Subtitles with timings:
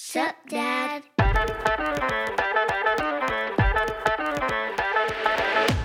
[0.00, 1.02] Sup, Dad?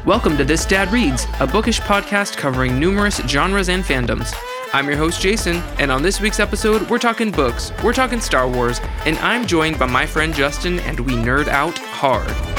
[0.06, 4.32] Welcome to This Dad Reads, a bookish podcast covering numerous genres and fandoms.
[4.72, 8.48] I'm your host, Jason, and on this week's episode, we're talking books, we're talking Star
[8.48, 12.53] Wars, and I'm joined by my friend Justin, and we nerd out hard.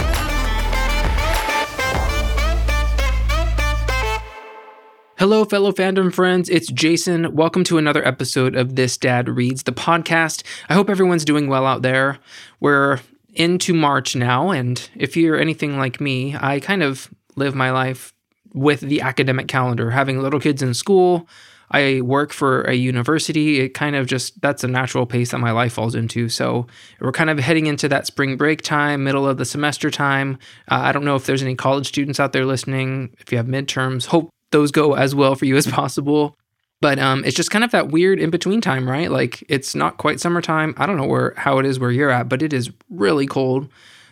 [5.24, 6.50] Hello, fellow fandom friends.
[6.50, 7.34] It's Jason.
[7.34, 10.42] Welcome to another episode of This Dad Reads, the podcast.
[10.68, 12.18] I hope everyone's doing well out there.
[12.60, 13.00] We're
[13.32, 18.12] into March now, and if you're anything like me, I kind of live my life
[18.52, 21.26] with the academic calendar, having little kids in school.
[21.70, 23.60] I work for a university.
[23.60, 26.28] It kind of just, that's a natural pace that my life falls into.
[26.28, 26.66] So
[27.00, 30.36] we're kind of heading into that spring break time, middle of the semester time.
[30.70, 33.16] Uh, I don't know if there's any college students out there listening.
[33.20, 36.38] If you have midterms, hope those go as well for you as possible.
[36.80, 39.10] But um, it's just kind of that weird in between time, right?
[39.10, 40.74] Like it's not quite summertime.
[40.76, 43.68] I don't know where how it is where you're at, but it is really cold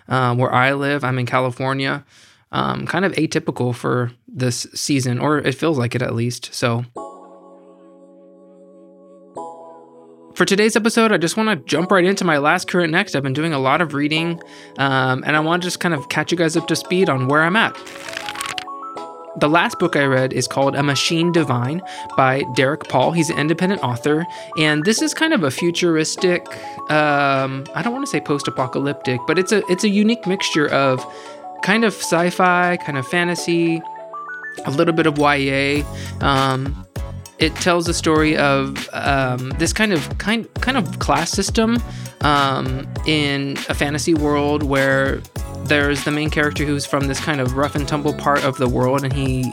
[0.09, 1.05] um, where I live.
[1.05, 2.05] I'm in California.
[2.51, 6.53] Um, kind of atypical for this season, or it feels like it at least.
[6.53, 6.85] So.
[10.35, 13.15] For today's episode, I just want to jump right into my last current next.
[13.15, 14.41] I've been doing a lot of reading,
[14.79, 17.29] um, and I want to just kind of catch you guys up to speed on
[17.29, 17.77] where I'm at.
[19.37, 21.83] The last book I read is called A Machine Divine
[22.17, 23.13] by Derek Paul.
[23.13, 24.27] He's an independent author,
[24.59, 26.47] and this is kind of a futuristic.
[26.91, 31.05] Um, I don't want to say post-apocalyptic, but it's a it's a unique mixture of
[31.63, 33.81] kind of sci-fi, kind of fantasy,
[34.67, 35.83] a little bit of YA.
[36.21, 36.87] Um,
[37.39, 41.83] it tells the story of um, this kind of kind kind of class system
[42.21, 45.23] um, in a fantasy world where
[45.65, 48.69] there's the main character who's from this kind of rough and tumble part of the
[48.69, 49.53] world, and he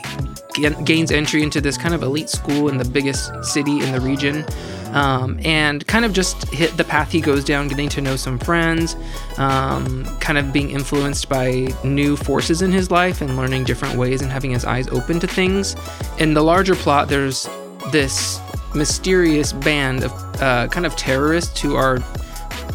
[0.84, 4.44] gains entry into this kind of elite school in the biggest city in the region.
[4.92, 8.40] Um, and kind of just hit the path he goes down, getting to know some
[8.40, 8.96] friends,
[9.38, 14.20] um, kind of being influenced by new forces in his life and learning different ways
[14.20, 15.76] and having his eyes open to things.
[16.18, 17.48] In the larger plot, there's
[17.92, 18.40] this
[18.74, 20.12] mysterious band of
[20.42, 21.98] uh, kind of terrorists who are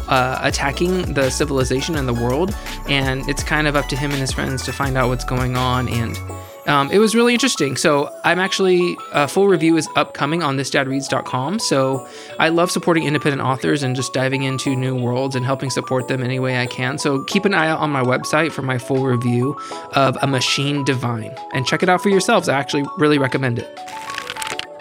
[0.08, 2.54] uh, attacking the civilization and the world,
[2.88, 5.56] and it's kind of up to him and his friends to find out what's going
[5.56, 5.88] on.
[5.88, 6.18] And
[6.66, 7.76] um, it was really interesting.
[7.76, 11.60] So I'm actually a full review is upcoming on thisdadreads.com.
[11.60, 12.08] So
[12.38, 16.22] I love supporting independent authors and just diving into new worlds and helping support them
[16.22, 16.98] any way I can.
[16.98, 19.56] So keep an eye out on my website for my full review
[19.94, 22.48] of A Machine Divine and check it out for yourselves.
[22.48, 23.80] I actually really recommend it.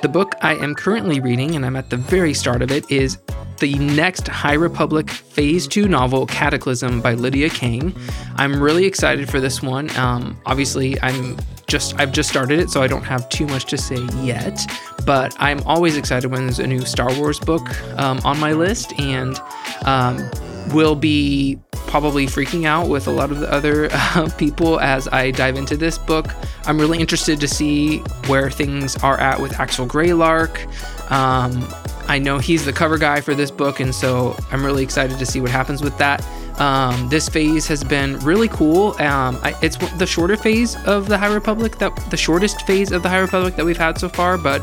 [0.02, 3.18] The book I am currently reading, and I'm at the very start of it, is
[3.58, 7.96] the next High Republic Phase 2 novel, Cataclysm by Lydia Kang.
[8.36, 9.96] I'm really excited for this one.
[9.98, 13.78] Um, obviously, I'm just I've just started it, so I don't have too much to
[13.78, 14.60] say yet.
[15.06, 17.68] But I'm always excited when there's a new Star Wars book
[18.00, 19.40] um, on my list, and
[19.86, 20.18] um,
[20.74, 25.32] will be probably freaking out with a lot of the other uh, people as I
[25.32, 26.28] dive into this book.
[26.66, 30.60] I'm really interested to see where things are at with Axel Greylark.
[31.12, 31.68] Um,
[32.08, 35.26] I know he's the cover guy for this book, and so I'm really excited to
[35.26, 36.26] see what happens with that.
[36.60, 38.92] Um, this phase has been really cool.
[39.02, 43.04] Um, I, it's the shorter phase of the High Republic that the shortest phase of
[43.04, 44.62] the High Republic that we've had so far, but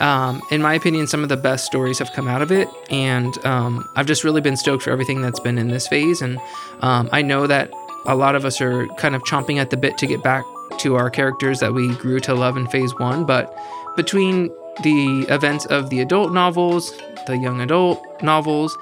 [0.00, 3.44] um, in my opinion, some of the best stories have come out of it, and
[3.44, 6.22] um, I've just really been stoked for everything that's been in this phase.
[6.22, 6.38] And
[6.80, 7.70] um, I know that
[8.06, 10.44] a lot of us are kind of chomping at the bit to get back
[10.78, 13.56] to our characters that we grew to love in phase one, but
[13.96, 14.50] between
[14.82, 18.76] the events of the adult novels, the young adult novels,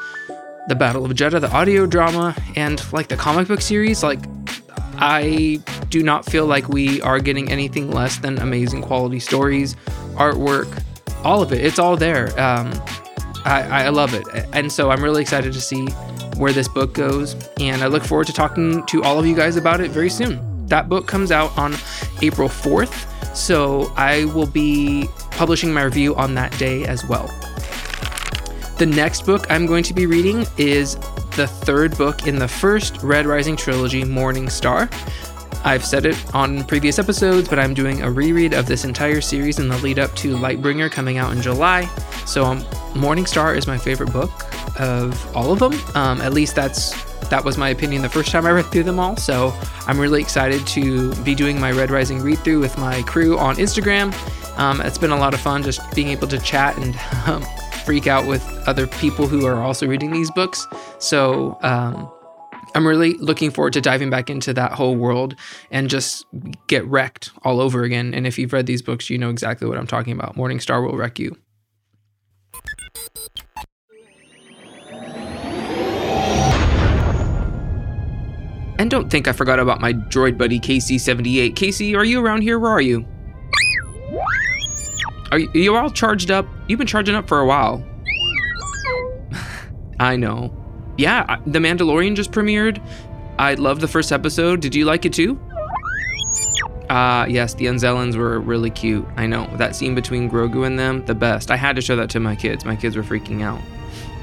[0.69, 4.21] the Battle of Jedha, the audio drama, and like the comic book series, like
[4.97, 5.61] I
[5.91, 9.77] do not feel like we are getting anything less than amazing quality stories,
[10.15, 10.83] artwork,
[11.23, 11.65] all of it.
[11.65, 12.29] It's all there.
[12.41, 12.73] Um,
[13.45, 14.25] I, I love it.
[14.53, 15.87] And so I'm really excited to see
[16.37, 17.37] where this book goes.
[17.61, 20.67] And I look forward to talking to all of you guys about it very soon.
[20.67, 21.75] That book comes out on
[22.23, 23.11] April 4th.
[23.37, 27.27] So I will be publishing my review on that day as well.
[28.79, 30.97] The next book I'm going to be reading is
[31.37, 34.89] the third book in the first Red Rising trilogy, Morning Star.
[35.65, 39.59] I've said it on previous episodes, but I'm doing a reread of this entire series
[39.59, 41.87] in the lead up to Lightbringer coming out in July.
[42.27, 42.65] So, um,
[42.95, 44.31] Morning Star is my favorite book
[44.79, 45.73] of all of them.
[45.97, 48.99] Um, at least that's that was my opinion the first time I read through them
[48.99, 49.17] all.
[49.17, 53.39] So, I'm really excited to be doing my Red Rising read through with my crew
[53.39, 54.13] on Instagram.
[54.57, 56.95] Um, it's been a lot of fun just being able to chat and
[57.29, 57.43] um,
[57.85, 60.67] freak out with other people who are also reading these books.
[60.99, 62.11] So, um,
[62.77, 65.37] I'm really looking forward to diving back into that whole world
[65.71, 66.27] and just
[66.67, 68.13] get wrecked all over again.
[68.13, 70.37] And if you've read these books, you know exactly what I'm talking about.
[70.37, 71.37] Morning Star will wreck you.
[78.77, 81.55] And don't think I forgot about my droid buddy KC78.
[81.55, 82.59] Casey, are you around here?
[82.59, 83.07] Where are you?
[85.35, 86.47] Are you, you all charged up?
[86.69, 87.85] You've been charging up for a while.
[89.99, 90.55] I know.
[90.97, 92.81] Yeah, The Mandalorian just premiered.
[93.37, 94.61] I loved the first episode.
[94.61, 95.41] Did you like it too?
[96.89, 99.05] Uh, yes, the Anzellans were really cute.
[99.17, 99.51] I know.
[99.57, 101.51] That scene between Grogu and them, the best.
[101.51, 102.65] I had to show that to my kids.
[102.65, 103.61] My kids were freaking out.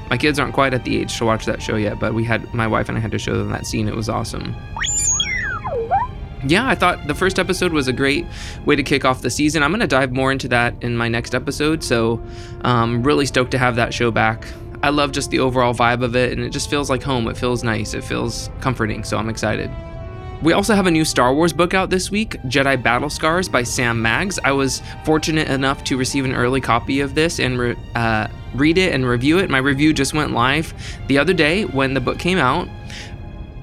[0.08, 2.54] My kids aren't quite at the age to watch that show yet, but we had
[2.54, 3.86] my wife and I had to show them that scene.
[3.86, 4.56] It was awesome.
[6.44, 8.26] Yeah, I thought the first episode was a great
[8.64, 9.62] way to kick off the season.
[9.62, 12.20] I'm going to dive more into that in my next episode, so
[12.62, 14.46] um, really stoked to have that show back.
[14.82, 17.28] I love just the overall vibe of it, and it just feels like home.
[17.28, 17.94] It feels nice.
[17.94, 19.70] It feels comforting, so I'm excited.
[20.42, 23.62] We also have a new Star Wars book out this week, Jedi Battle Scars by
[23.62, 24.40] Sam Maggs.
[24.42, 28.76] I was fortunate enough to receive an early copy of this and re- uh, read
[28.76, 29.48] it and review it.
[29.48, 30.74] My review just went live
[31.06, 32.68] the other day when the book came out.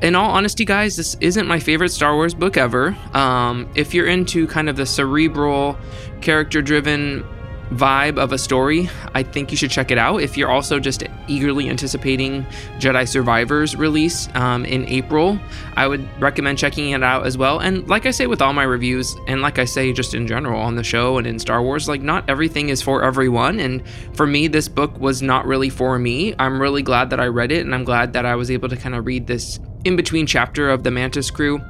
[0.01, 2.96] In all honesty, guys, this isn't my favorite Star Wars book ever.
[3.13, 5.78] Um, if you're into kind of the cerebral,
[6.22, 7.25] character driven
[7.71, 10.21] vibe of a story, I think you should check it out.
[10.21, 12.44] If you're also just eagerly anticipating
[12.80, 15.39] Jedi Survivor's release um, in April,
[15.75, 17.60] I would recommend checking it out as well.
[17.60, 20.60] And like I say with all my reviews, and like I say just in general
[20.62, 23.60] on the show and in Star Wars, like not everything is for everyone.
[23.60, 23.83] And
[24.13, 26.33] for me, this book was not really for me.
[26.39, 28.77] I'm really glad that I read it, and I'm glad that I was able to
[28.77, 31.62] kind of read this in between chapter of the Mantis crew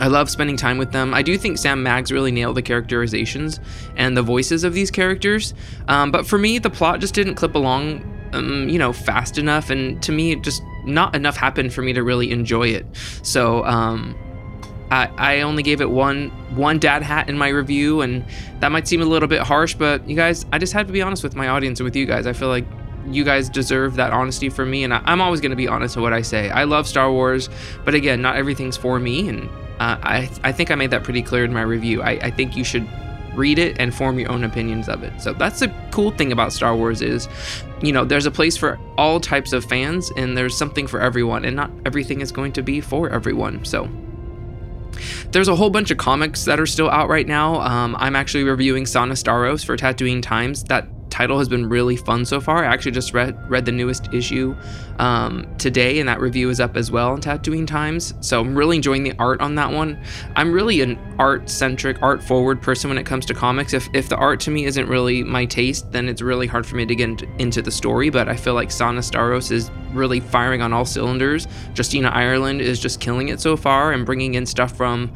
[0.00, 1.14] I love spending time with them.
[1.14, 3.60] I do think Sam Maggs really nailed the characterizations
[3.96, 5.54] and the voices of these characters.
[5.88, 8.02] Um, but for me, the plot just didn't clip along,
[8.32, 9.70] um, you know, fast enough.
[9.70, 12.86] And to me, it just not enough happened for me to really enjoy it.
[13.22, 14.16] So um,
[14.90, 18.24] I, I only gave it one one dad hat in my review, and
[18.60, 21.02] that might seem a little bit harsh, but you guys, I just had to be
[21.02, 22.26] honest with my audience and with you guys.
[22.26, 22.64] I feel like
[23.08, 25.96] you guys deserve that honesty from me, and I, am always going to be honest
[25.96, 26.50] with what I say.
[26.50, 27.48] I love Star Wars,
[27.84, 29.48] but again, not everything's for me, and
[29.78, 32.02] uh, I, I think I made that pretty clear in my review.
[32.02, 32.88] I, I think you should
[33.34, 35.20] read it and form your own opinions of it.
[35.20, 37.28] So that's the cool thing about Star Wars is,
[37.82, 41.44] you know, there's a place for all types of fans and there's something for everyone
[41.44, 43.64] and not everything is going to be for everyone.
[43.64, 43.88] So
[45.30, 47.60] there's a whole bunch of comics that are still out right now.
[47.60, 50.64] Um, I'm actually reviewing Sana Starros for Tatooine Times.
[50.64, 52.62] That title has been really fun so far.
[52.62, 54.54] I actually just read read the newest issue
[54.98, 58.12] um, today, and that review is up as well on Tatooine Times.
[58.20, 59.98] So I'm really enjoying the art on that one.
[60.36, 63.72] I'm really an art centric, art forward person when it comes to comics.
[63.72, 66.76] If if the art to me isn't really my taste, then it's really hard for
[66.76, 68.10] me to get into, the story.
[68.10, 71.48] But I feel like Sana Starros is really firing on all cylinders.
[71.74, 75.10] Justina Ireland is just killing it so far and bringing in stuff from,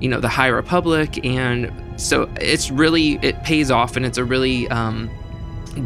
[0.00, 1.70] you know, the High Republic, and
[2.00, 5.10] so it's really it pays off, and it's a really um,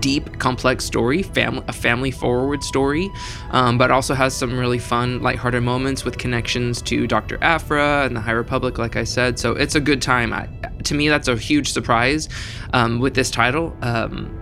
[0.00, 3.10] deep, complex story, family, a family forward story,
[3.50, 7.38] um, but also has some really fun, lighthearted moments with connections to Dr.
[7.42, 9.38] Aphra and the High Republic, like I said.
[9.38, 10.32] So it's a good time.
[10.32, 10.48] I,
[10.84, 12.28] to me, that's a huge surprise
[12.72, 13.76] um, with this title.
[13.82, 14.38] Um,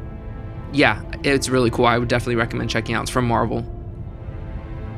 [0.72, 1.86] yeah, it's really cool.
[1.86, 3.02] I would definitely recommend checking out.
[3.02, 3.64] It's from Marvel.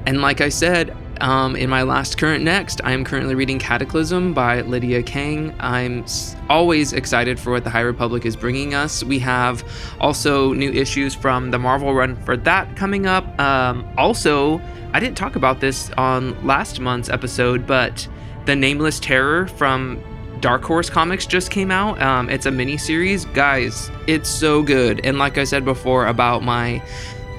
[0.07, 4.35] And like I said, um, in my last current next, I am currently reading Cataclysm
[4.35, 5.55] by Lydia Kang.
[5.61, 6.05] I'm
[6.49, 9.03] always excited for what the High Republic is bringing us.
[9.03, 9.65] We have
[10.01, 13.39] also new issues from the Marvel run for that coming up.
[13.41, 14.61] Um, also,
[14.93, 18.07] I didn't talk about this on last month's episode, but
[18.45, 20.03] the Nameless Terror from
[20.41, 22.01] Dark Horse Comics just came out.
[22.01, 23.91] Um, it's a mini series, guys.
[24.07, 26.83] It's so good, and like I said before about my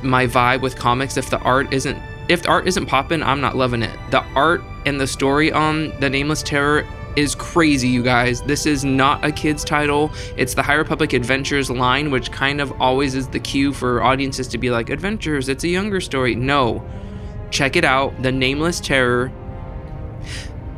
[0.03, 1.98] my vibe with comics, if the art isn't
[2.29, 3.98] if the art isn't popping, I'm not loving it.
[4.12, 8.41] The art and the story on The Nameless Terror is crazy, you guys.
[8.43, 10.12] This is not a kid's title.
[10.36, 14.48] It's the High Republic Adventures line, which kind of always is the cue for audiences
[14.50, 16.36] to be like, Adventures, it's a younger story.
[16.36, 16.88] No.
[17.50, 18.22] Check it out.
[18.22, 19.31] The Nameless Terror.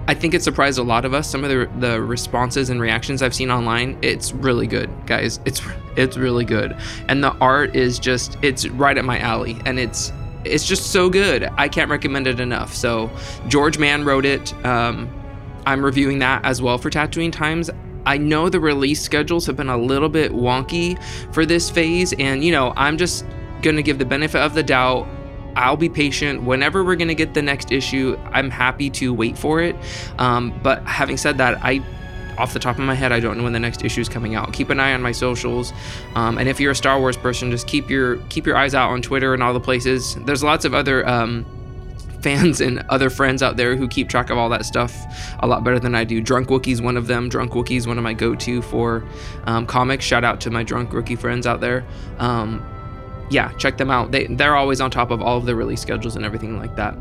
[0.07, 1.29] I think it surprised a lot of us.
[1.29, 5.39] Some of the, the responses and reactions I've seen online, it's really good, guys.
[5.45, 5.61] It's
[5.95, 6.75] it's really good,
[7.07, 10.11] and the art is just it's right at my alley, and it's
[10.45, 11.49] it's just so good.
[11.57, 12.73] I can't recommend it enough.
[12.73, 13.09] So
[13.47, 14.53] George Mann wrote it.
[14.65, 15.09] Um,
[15.65, 17.69] I'm reviewing that as well for Tatooine Times.
[18.05, 21.01] I know the release schedules have been a little bit wonky
[21.33, 23.25] for this phase, and you know, I'm just
[23.61, 25.07] gonna give the benefit of the doubt.
[25.55, 26.43] I'll be patient.
[26.43, 29.75] Whenever we're gonna get the next issue, I'm happy to wait for it.
[30.17, 31.83] Um, but having said that, I
[32.39, 34.35] off the top of my head, I don't know when the next issue is coming
[34.35, 34.53] out.
[34.53, 35.73] Keep an eye on my socials,
[36.15, 38.89] um, and if you're a Star Wars person, just keep your keep your eyes out
[38.91, 40.15] on Twitter and all the places.
[40.25, 41.45] There's lots of other um,
[42.21, 44.95] fans and other friends out there who keep track of all that stuff
[45.39, 46.21] a lot better than I do.
[46.21, 47.29] Drunk Wookie's one of them.
[47.29, 49.05] Drunk Wookie's one of my go-to for
[49.45, 50.05] um, comics.
[50.05, 51.85] Shout out to my Drunk Wookie friends out there.
[52.17, 52.65] Um,
[53.29, 54.11] yeah, check them out.
[54.11, 56.97] They they're always on top of all of the release schedules and everything like that.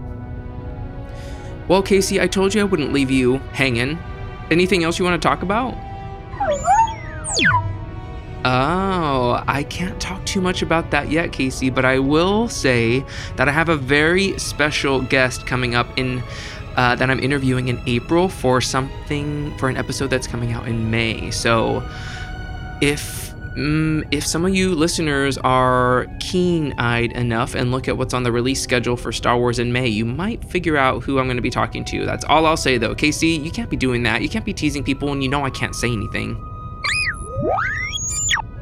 [1.68, 3.98] Well, Casey, I told you I wouldn't leave you hanging.
[4.50, 5.74] Anything else you want to talk about?
[8.44, 13.04] Oh, I can't talk too much about that yet, Casey, but I will say
[13.36, 16.22] that I have a very special guest coming up in
[16.76, 20.90] uh, that I'm interviewing in April for something for an episode that's coming out in
[20.90, 21.32] May.
[21.32, 21.82] So,
[22.80, 28.22] if mm, if some of you listeners are keen-eyed enough and look at what's on
[28.22, 31.36] the release schedule for Star Wars in May, you might figure out who I'm going
[31.36, 32.04] to be talking to.
[32.04, 32.94] That's all I'll say, though.
[32.94, 34.22] Casey, you can't be doing that.
[34.22, 36.36] You can't be teasing people, and you know I can't say anything.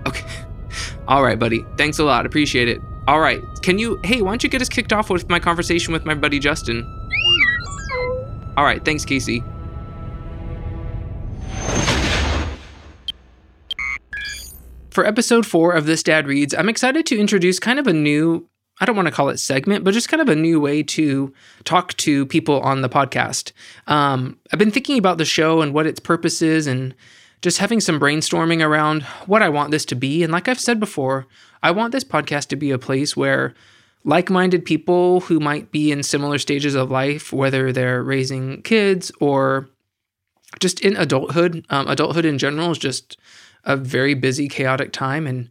[0.06, 0.24] Okay.
[1.08, 1.64] All right, buddy.
[1.76, 2.26] Thanks a lot.
[2.26, 2.80] Appreciate it.
[3.08, 3.42] All right.
[3.62, 6.14] Can you, hey, why don't you get us kicked off with my conversation with my
[6.14, 6.84] buddy Justin?
[8.56, 8.84] All right.
[8.84, 9.44] Thanks, Casey.
[14.96, 18.48] For episode four of This Dad Reads, I'm excited to introduce kind of a new,
[18.80, 21.34] I don't want to call it segment, but just kind of a new way to
[21.64, 23.52] talk to people on the podcast.
[23.88, 26.94] Um, I've been thinking about the show and what its purpose is and
[27.42, 30.22] just having some brainstorming around what I want this to be.
[30.22, 31.26] And like I've said before,
[31.62, 33.52] I want this podcast to be a place where
[34.04, 39.12] like minded people who might be in similar stages of life, whether they're raising kids
[39.20, 39.68] or
[40.58, 43.18] just in adulthood, um, adulthood in general is just
[43.66, 45.26] a very busy, chaotic time.
[45.26, 45.50] And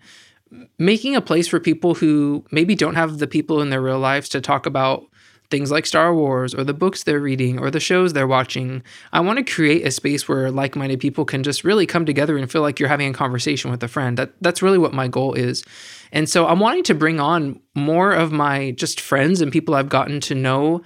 [0.79, 4.29] making a place for people who maybe don't have the people in their real lives
[4.29, 5.05] to talk about
[5.51, 8.81] things like Star Wars or the books they're reading or the shows they're watching.
[9.13, 12.51] I want to create a space where like-minded people can just really come together and
[12.51, 14.17] feel like you're having a conversation with a friend.
[14.17, 15.63] That that's really what my goal is.
[16.11, 19.89] And so I'm wanting to bring on more of my just friends and people I've
[19.89, 20.81] gotten to know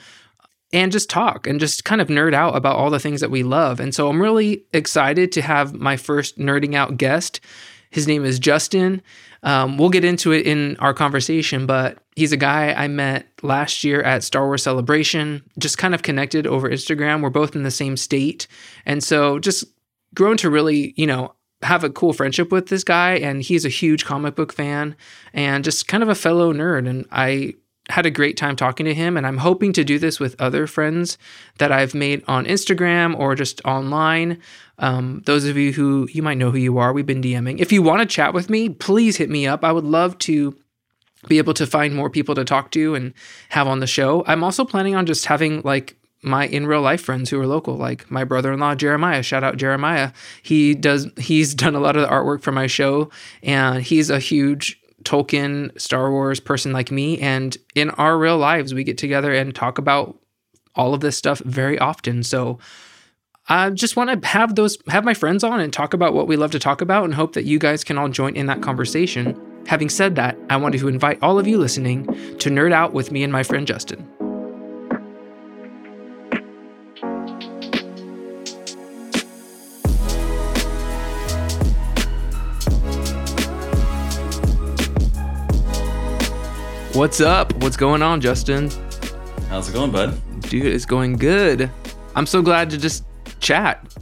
[0.71, 3.43] and just talk and just kind of nerd out about all the things that we
[3.43, 3.79] love.
[3.79, 7.39] And so I'm really excited to have my first nerding out guest.
[7.89, 9.01] His name is Justin.
[9.41, 13.83] Um, we'll get into it in our conversation, but he's a guy I met last
[13.83, 17.21] year at Star Wars Celebration, just kind of connected over Instagram.
[17.21, 18.47] We're both in the same state.
[18.85, 19.63] And so just
[20.13, 23.13] grown to really, you know, have a cool friendship with this guy.
[23.13, 24.95] And he's a huge comic book fan
[25.33, 26.88] and just kind of a fellow nerd.
[26.88, 27.55] And I
[27.89, 29.17] had a great time talking to him.
[29.17, 31.17] And I'm hoping to do this with other friends
[31.58, 34.39] that I've made on Instagram or just online.
[34.77, 37.60] Um, those of you who you might know who you are, we've been DMing.
[37.60, 39.63] If you want to chat with me, please hit me up.
[39.63, 40.55] I would love to
[41.27, 43.13] be able to find more people to talk to and
[43.50, 44.24] have on the show.
[44.25, 47.75] I'm also planning on just having like my in real life friends who are local,
[47.75, 49.24] like my brother in law Jeremiah.
[49.24, 50.12] Shout out Jeremiah.
[50.41, 53.10] He does he's done a lot of the artwork for my show,
[53.43, 57.20] and he's a huge Tolkien Star Wars person like me.
[57.20, 60.18] And in our real lives, we get together and talk about
[60.75, 62.24] all of this stuff very often.
[62.24, 62.60] So
[63.48, 66.38] I just want to have those have my friends on and talk about what we
[66.38, 69.39] love to talk about and hope that you guys can all join in that conversation.
[69.65, 72.06] Having said that, I wanted to invite all of you listening
[72.38, 74.08] to nerd out with me and my friend Justin.
[87.00, 87.56] What's up?
[87.63, 88.70] What's going on, Justin?
[89.48, 90.22] How's it going, bud?
[90.41, 91.72] Dude, it's going good.
[92.13, 93.06] I'm so glad to just
[93.39, 93.96] chat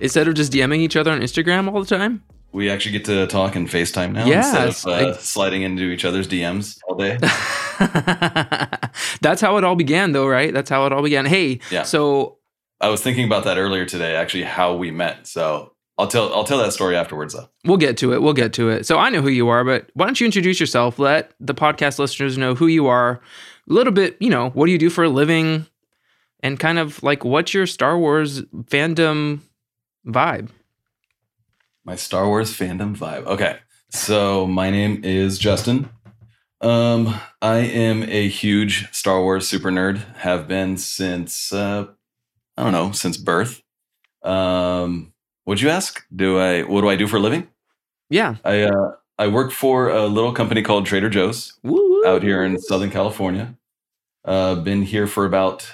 [0.00, 2.24] instead of just DMing each other on Instagram all the time.
[2.50, 5.84] We actually get to talk and FaceTime now Yeah, instead of uh, like- sliding into
[5.84, 7.18] each other's DMs all day.
[9.20, 10.52] That's how it all began, though, right?
[10.52, 11.26] That's how it all began.
[11.26, 11.84] Hey, Yeah.
[11.84, 12.38] so
[12.80, 15.28] I was thinking about that earlier today, actually, how we met.
[15.28, 17.48] So I'll tell I'll tell that story afterwards, though.
[17.64, 18.22] we'll get to it.
[18.22, 18.86] We'll get to it.
[18.86, 20.98] So I know who you are, but why don't you introduce yourself?
[20.98, 23.20] Let the podcast listeners know who you are.
[23.68, 25.66] A little bit, you know, what do you do for a living?
[26.42, 29.40] And kind of like what's your Star Wars fandom
[30.06, 30.48] vibe?
[31.84, 33.26] My Star Wars fandom vibe.
[33.26, 33.58] Okay.
[33.90, 35.90] So my name is Justin.
[36.62, 40.16] Um, I am a huge Star Wars super nerd.
[40.16, 41.88] Have been since uh,
[42.56, 43.62] I don't know, since birth.
[44.22, 45.12] Um,
[45.50, 46.06] what'd you ask?
[46.14, 47.48] Do I what do I do for a living?
[48.08, 48.36] Yeah.
[48.44, 51.58] I uh, I work for a little company called Trader Joe's.
[51.64, 52.06] Woo-woo.
[52.06, 53.56] out here in Southern California.
[54.24, 55.68] Uh, been here for about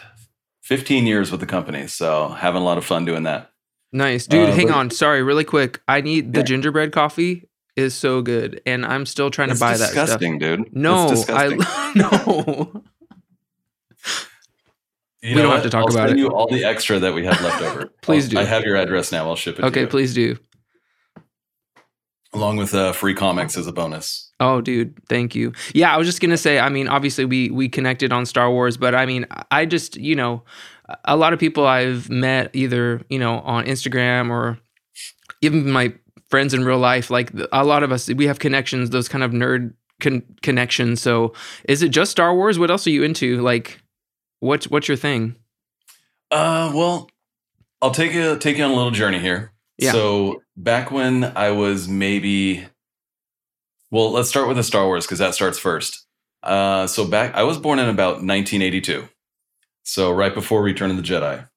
[0.62, 3.50] 15 years with the company, so having a lot of fun doing that.
[3.92, 4.26] Nice.
[4.26, 4.90] Dude, Uh, hang but- on.
[4.90, 5.80] Sorry, really quick.
[5.86, 6.44] I need the Yeah.
[6.46, 10.06] gingerbread coffee is so good and I'm still trying It's to buy that stuff.
[10.06, 10.74] disgusting, dude.
[10.74, 11.60] No, it's disgusting.
[11.62, 12.82] I no.
[15.26, 16.22] You we don't have to talk I'll about send it.
[16.22, 17.86] you all the extra that we have left over.
[18.02, 18.38] Please I'll- do.
[18.38, 19.28] I have your address now.
[19.28, 19.62] I'll ship it.
[19.62, 20.36] to Okay, please do.
[22.32, 24.30] Along with uh, free comics as a bonus.
[24.40, 25.52] Oh, dude, thank you.
[25.74, 26.58] Yeah, I was just gonna say.
[26.58, 30.14] I mean, obviously we we connected on Star Wars, but I mean, I just you
[30.14, 30.42] know,
[31.06, 34.58] a lot of people I've met either you know on Instagram or
[35.40, 35.94] even my
[36.28, 37.10] friends in real life.
[37.10, 38.90] Like a lot of us, we have connections.
[38.90, 41.00] Those kind of nerd con- connections.
[41.00, 41.32] So,
[41.68, 42.58] is it just Star Wars?
[42.58, 43.40] What else are you into?
[43.40, 43.80] Like,
[44.40, 45.36] what's what's your thing?
[46.30, 47.10] Uh, well,
[47.80, 49.52] I'll take you take you on a little journey here.
[49.78, 49.92] Yeah.
[49.92, 52.66] So back when I was maybe,
[53.90, 56.06] well, let's start with the Star Wars because that starts first.
[56.42, 59.08] Uh, so back, I was born in about 1982,
[59.82, 61.48] so right before Return of the Jedi,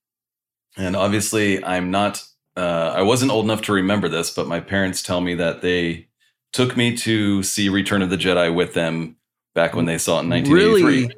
[0.78, 2.24] and obviously I'm not.
[2.58, 6.08] Uh, I wasn't old enough to remember this, but my parents tell me that they
[6.52, 9.16] took me to see Return of the Jedi with them
[9.56, 10.84] back when they saw it in 1983.
[10.84, 11.14] Really?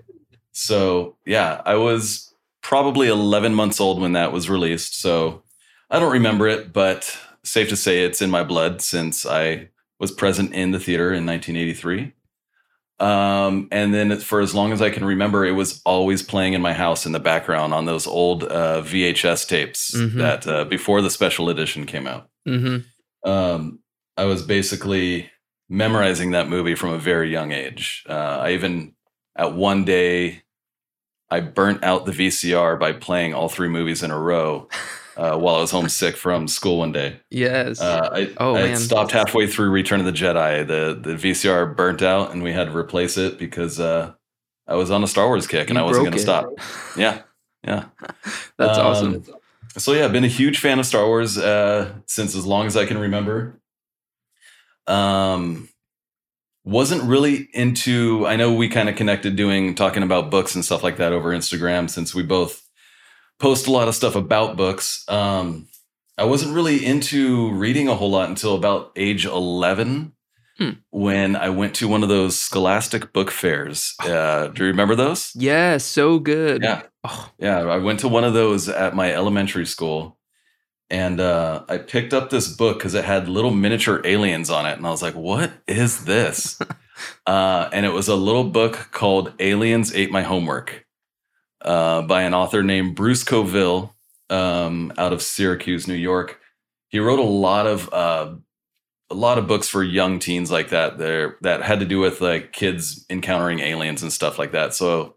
[0.52, 5.00] So yeah, I was probably 11 months old when that was released.
[5.02, 5.44] So
[5.90, 10.12] I don't remember it, but safe to say it's in my blood since I was
[10.12, 12.14] present in the theater in 1983.
[13.00, 16.62] Um, and then for as long as I can remember, it was always playing in
[16.62, 20.18] my house in the background on those old uh, VHS tapes Mhm.
[20.18, 22.30] that uh, before the special edition came out.
[22.48, 23.30] Mm-hmm.
[23.30, 23.80] Um,
[24.18, 25.32] I was basically
[25.68, 28.04] memorizing that movie from a very young age.
[28.08, 28.94] Uh, I even
[29.36, 30.44] at one day
[31.30, 34.68] I burnt out the VCR by playing all three movies in a row
[35.16, 37.20] uh, while I was homesick from school one day.
[37.30, 37.80] Yes.
[37.80, 38.78] Uh, I, Oh, I man.
[38.78, 40.68] stopped halfway through Return of the Jedi.
[40.68, 44.14] The the VCR burnt out, and we had to replace it because uh,
[44.68, 46.50] I was on a Star Wars kick, and You I wasn't going to stop.
[46.98, 47.22] Yeah,
[47.64, 47.86] yeah.
[48.58, 49.24] That's Um, awesome.
[49.78, 52.76] So yeah, I've been a huge fan of Star Wars uh, since as long as
[52.76, 53.58] I can remember.
[54.88, 55.70] Um,
[56.64, 58.26] wasn't really into.
[58.28, 61.32] I know we kind of connected doing talking about books and stuff like that over
[61.32, 62.62] Instagram since we both
[63.40, 65.04] post a lot of stuff about books.
[65.08, 65.68] Um,
[66.18, 70.14] I wasn't really into reading a whole lot until about age eleven.
[70.58, 70.72] Hmm.
[70.92, 75.32] When I went to one of those Scholastic book fairs, uh, do you remember those?
[75.34, 76.62] Yes, so good.
[76.62, 76.84] Yeah.
[77.04, 80.20] Oh, Yeah, I went to one of those at my elementary school,
[80.92, 84.78] and uh, I picked up this book because it had little miniature aliens on it,
[84.78, 86.60] and I was like, "What is this?"
[87.26, 90.86] uh, and it was a little book called "Aliens Ate My Homework"
[91.62, 93.96] uh, by an author named Bruce Coville
[94.30, 96.40] um, out of Syracuse, New York.
[96.90, 98.36] He wrote a lot of uh,
[99.10, 100.98] a lot of books for young teens like that.
[100.98, 104.74] There that had to do with like kids encountering aliens and stuff like that.
[104.74, 105.16] So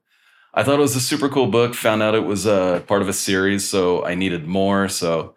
[0.55, 1.75] I thought it was a super cool book.
[1.75, 4.89] Found out it was uh, part of a series, so I needed more.
[4.89, 5.35] So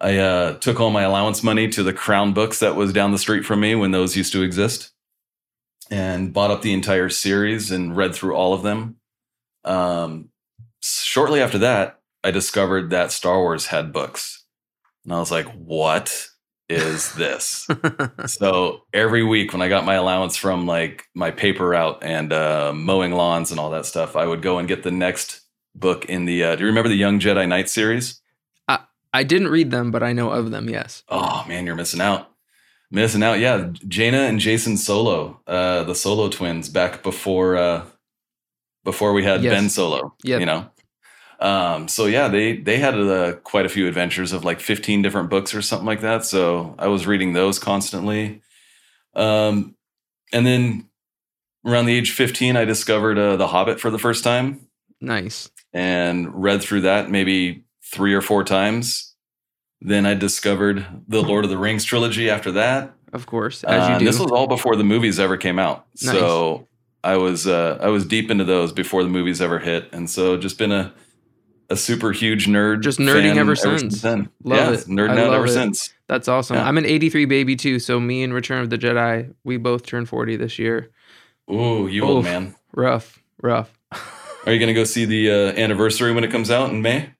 [0.00, 3.18] I uh, took all my allowance money to the Crown Books that was down the
[3.18, 4.92] street from me when those used to exist,
[5.90, 8.96] and bought up the entire series and read through all of them.
[9.64, 10.28] Um,
[10.80, 14.44] shortly after that, I discovered that Star Wars had books,
[15.04, 16.28] and I was like, "What
[16.68, 17.68] is this?"
[18.26, 22.72] so every week when I got my allowance from like my paper route and uh,
[22.72, 25.40] mowing lawns and all that stuff, I would go and get the next
[25.74, 26.44] book in the.
[26.44, 28.20] Uh, do you remember the Young Jedi Knight series?
[29.12, 30.68] I didn't read them, but I know of them.
[30.68, 31.02] Yes.
[31.08, 32.30] Oh man, you're missing out.
[32.90, 33.38] Missing out.
[33.38, 37.84] Yeah, Jaina and Jacen Solo, uh, the Solo twins, back before uh,
[38.84, 39.52] before we had Yes.
[39.52, 40.14] Ben Solo.
[40.24, 40.40] Yep.
[40.40, 40.70] You know.
[41.40, 45.30] Um, so yeah, they they had uh, quite a few adventures of like 15 different
[45.30, 46.24] books or something like that.
[46.24, 48.42] So I was reading those constantly.
[49.14, 49.74] Um,
[50.32, 50.88] and then
[51.64, 54.68] around the age 15, I discovered uh, The Hobbit for the first time
[55.00, 55.50] Nice.
[55.72, 59.14] and read through that maybe three or four times.
[59.80, 62.94] Then I discovered the Lord of the Rings trilogy after that.
[63.12, 64.04] Of course, Uh, as you and do.
[64.06, 65.86] This was all before the movies ever came out.
[65.94, 66.66] So
[67.04, 70.36] I was uh, I was deep into those before the movies ever hit, and so
[70.36, 70.92] just been a
[71.70, 72.82] a super huge nerd.
[72.82, 74.02] Just nerding fan ever since.
[74.02, 74.28] then.
[74.42, 74.86] Love yeah, it.
[74.86, 75.50] nerding out ever it.
[75.52, 75.94] since.
[76.08, 76.56] That's awesome.
[76.56, 76.66] Yeah.
[76.66, 80.08] I'm an 83 baby too, so me and Return of the Jedi, we both turned
[80.08, 80.90] 40 this year.
[81.50, 82.54] Ooh, you old man.
[82.74, 83.78] Rough, rough.
[84.46, 87.10] Are you gonna go see the uh, anniversary when it comes out in May?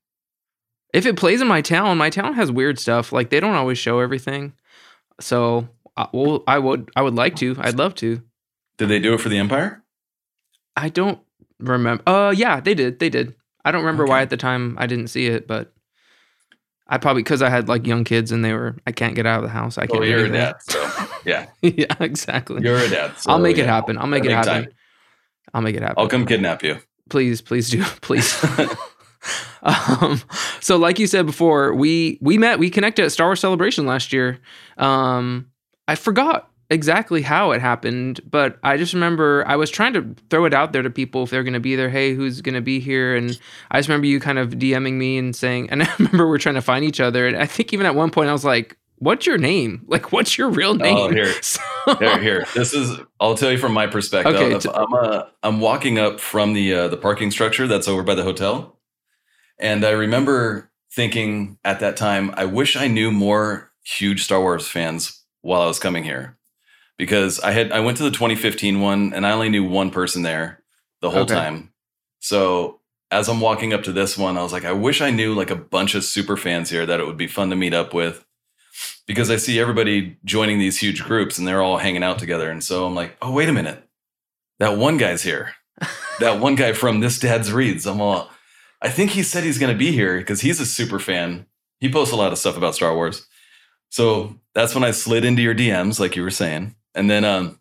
[0.98, 3.12] If it plays in my town, my town has weird stuff.
[3.12, 4.52] Like they don't always show everything.
[5.20, 7.54] So, uh, well, I would, I would like to.
[7.60, 8.20] I'd love to.
[8.78, 9.82] Did they do it for the Empire?
[10.76, 11.20] I don't
[11.60, 12.02] remember.
[12.04, 12.98] Uh, yeah, they did.
[12.98, 13.36] They did.
[13.64, 15.72] I don't remember why at the time I didn't see it, but
[16.88, 18.76] I probably because I had like young kids and they were.
[18.86, 19.78] I can't get out of the house.
[19.78, 20.00] I can't.
[20.00, 20.56] Oh, do you're a dad.
[20.62, 20.90] So
[21.24, 22.62] yeah, yeah, exactly.
[22.62, 23.18] you're a dad.
[23.18, 23.98] so, I'll make it happen.
[23.98, 24.64] I'll make it happen.
[24.64, 24.72] time.
[25.54, 25.96] I'll make it happen.
[25.98, 26.78] I'll come kidnap you.
[27.08, 28.44] please please do please
[29.62, 30.20] um,
[30.60, 34.12] so like you said before we we met we connected at star wars celebration last
[34.12, 34.38] year
[34.76, 35.46] um,
[35.88, 40.44] i forgot exactly how it happened but i just remember i was trying to throw
[40.44, 42.60] it out there to people if they're going to be there hey who's going to
[42.60, 45.88] be here and i just remember you kind of dming me and saying and i
[45.98, 48.32] remember we're trying to find each other and i think even at one point i
[48.32, 51.32] was like what's your name like what's your real name Oh, here.
[51.42, 51.60] So-
[51.98, 52.46] Here, here.
[52.54, 52.98] This is.
[53.18, 54.34] I'll tell you from my perspective.
[54.34, 57.88] Okay, I'm, t- I'm, uh, I'm walking up from the uh, the parking structure that's
[57.88, 58.76] over by the hotel,
[59.58, 64.68] and I remember thinking at that time, I wish I knew more huge Star Wars
[64.68, 66.36] fans while I was coming here,
[66.96, 70.22] because I had I went to the 2015 one and I only knew one person
[70.22, 70.62] there
[71.00, 71.34] the whole Okay.
[71.34, 71.72] time.
[72.20, 75.34] So as I'm walking up to this one, I was like, I wish I knew
[75.34, 77.94] like a bunch of super fans here that it would be fun to meet up
[77.94, 78.24] with
[79.06, 82.50] because I see everybody joining these huge groups and they're all hanging out together.
[82.50, 83.82] And so I'm like, oh, wait a minute.
[84.58, 85.54] That one guy's here.
[86.20, 87.86] that one guy from This Dad's Reads.
[87.86, 88.28] I'm all,
[88.80, 91.46] I think he said he's going to be here because he's a super fan.
[91.80, 93.26] He posts a lot of stuff about Star Wars.
[93.90, 96.74] So that's when I slid into your DMs, like you were saying.
[96.94, 97.60] And then um,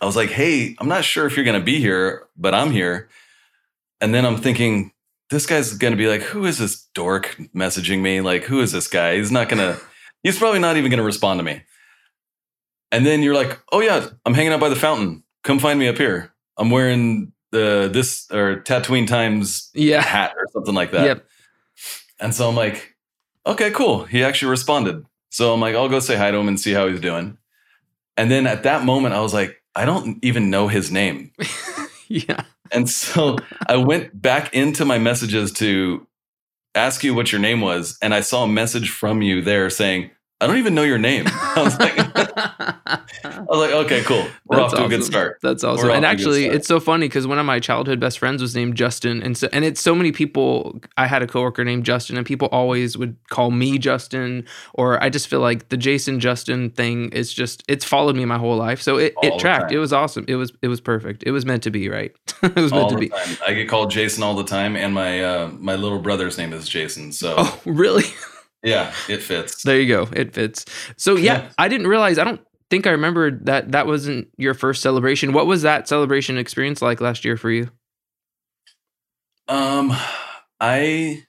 [0.00, 2.70] I was like, hey, I'm not sure if you're going to be here, but I'm
[2.70, 3.08] here.
[4.00, 4.92] And then I'm thinking,
[5.30, 8.20] this guy's going to be like, who is this dork messaging me?
[8.20, 9.16] Like, who is this guy?
[9.16, 9.80] He's not going to,
[10.22, 11.62] he's probably not even going to respond to me.
[12.92, 15.24] And then you're like, oh, yeah, I'm hanging out by the fountain.
[15.42, 16.32] Come find me up here.
[16.56, 20.02] I'm wearing the this or Tatooine Times Yeah.
[20.02, 21.04] hat or something like that.
[21.04, 21.26] Yep.
[22.20, 22.94] And so I'm like,
[23.46, 24.04] okay, cool.
[24.04, 25.04] He actually responded.
[25.30, 27.36] So I'm like, I'll go say hi to him and see how he's doing.
[28.16, 31.32] And then at that moment, I was like, I don't even know his name.
[32.08, 32.44] Yeah.
[32.70, 33.36] And so
[33.68, 36.06] I went back into my messages to
[36.76, 37.98] ask you what your name was.
[38.00, 41.24] And I saw a message from you there saying, I don't even know your name.
[41.56, 41.96] I was like,
[42.36, 44.26] I was like okay, cool.
[44.44, 45.38] We're That's off to a good start.
[45.42, 45.90] That's awesome.
[45.90, 48.42] And to a good actually, it's so funny because one of my childhood best friends
[48.42, 50.80] was named Justin, and so and it's so many people.
[50.96, 54.44] I had a coworker named Justin, and people always would call me Justin,
[54.74, 58.38] or I just feel like the Jason Justin thing is just it's followed me my
[58.38, 58.82] whole life.
[58.82, 59.72] So it, All it tracked.
[59.72, 60.24] It was awesome.
[60.28, 61.22] It was it was perfect.
[61.26, 62.14] It was meant to be, right?
[62.42, 63.08] it was meant to be.
[63.08, 63.36] time.
[63.46, 66.68] I get called Jason all the time, and my uh, my little brother's name is
[66.68, 67.12] Jason.
[67.12, 68.04] So Oh, really?
[68.66, 69.62] yeah, it fits.
[69.62, 70.08] There you go.
[70.12, 70.66] It fits.
[70.96, 71.48] So yeah, Yeah.
[71.56, 72.18] I didn't realize.
[72.18, 75.32] I don't think I remembered that that wasn't your first celebration.
[75.32, 77.70] What was that celebration experience like last year for you?
[79.48, 79.92] Um,
[80.60, 81.22] I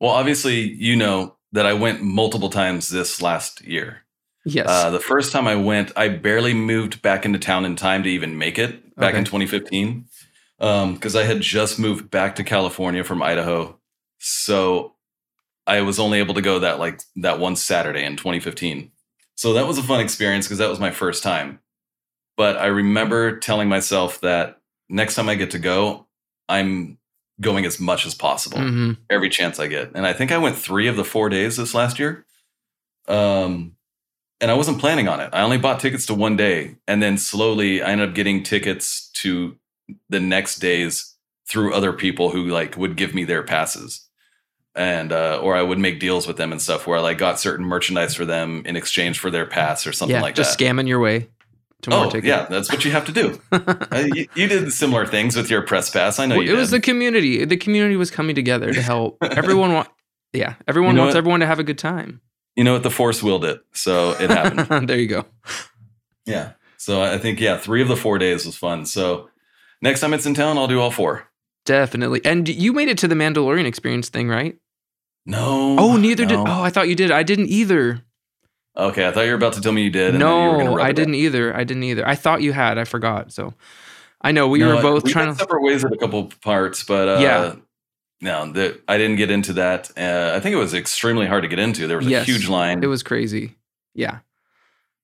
[0.00, 4.02] well, obviously, you know that I went multiple times this last year.
[4.44, 4.66] Yes.
[4.68, 8.10] Uh, the first time I went, I barely moved back into town in time to
[8.10, 10.06] even make it back in 2015
[10.58, 13.78] because I had just moved back to California from Idaho.
[14.18, 14.93] So
[15.66, 18.90] I was only able to go that like that one Saturday in 2015.
[19.36, 21.60] So that was a fun experience because that was my first time.
[22.36, 26.06] But I remember telling myself that next time I get to go,
[26.48, 26.98] I'm
[27.40, 29.90] going as much as possible hmm every chance I get.
[29.94, 32.24] And I think I went three of the four days this last year.
[33.08, 33.76] Um,
[34.40, 35.30] and I wasn't planning on it.
[35.32, 36.76] I only bought tickets to one day.
[36.86, 39.56] And then slowly I ended up getting tickets to
[40.08, 41.14] the next days
[41.48, 44.03] through other people who like would give me their passes.
[44.76, 47.38] And uh, or I would make deals with them and stuff where I like got
[47.38, 50.64] certain merchandise for them in exchange for their pass or something yeah, like just that.
[50.64, 51.28] Just scamming your way
[51.82, 53.40] to more oh, yeah, that's what you have to do.
[53.52, 56.18] Uh, you, you did similar things with your press pass.
[56.18, 57.44] I know Well, you it was the community.
[57.44, 59.18] The community was coming together to help.
[59.22, 59.88] Everyone want,
[60.32, 61.18] yeah, everyone You know wants what?
[61.18, 62.20] everyone to have a good time.
[62.56, 62.82] you know what?
[62.82, 64.88] The force willed it, so it happened.
[64.88, 65.24] there you go.
[66.26, 66.52] Yeah.
[66.78, 68.86] So I think yeah, three of the four days was fun.
[68.86, 69.28] So
[69.80, 71.28] next time it's in town, I'll do all four.
[71.64, 72.20] Definitely.
[72.24, 74.56] And you made it to the Mandalorian experience thing, right?
[75.26, 75.76] No.
[75.78, 76.38] Oh, neither did.
[76.38, 77.10] Oh, I thought you did.
[77.10, 78.02] I didn't either.
[78.76, 80.14] Okay, I thought you were about to tell me you did.
[80.14, 81.54] then you were No, I didn't either.
[81.56, 82.06] I didn't either.
[82.06, 82.76] I thought you had.
[82.76, 83.32] I forgot.
[83.32, 83.54] So
[84.20, 85.34] I know we No, were both we trying to.
[85.38, 87.54] separate ways at a couple parts, but uh, Yeah.
[88.20, 89.90] No, the, I didn't get into that.
[89.98, 91.86] Uh, I think it was extremely hard to get into.
[91.86, 92.22] There was Yes.
[92.26, 92.82] a huge line.
[92.82, 93.54] It was crazy.
[93.94, 94.18] Yeah.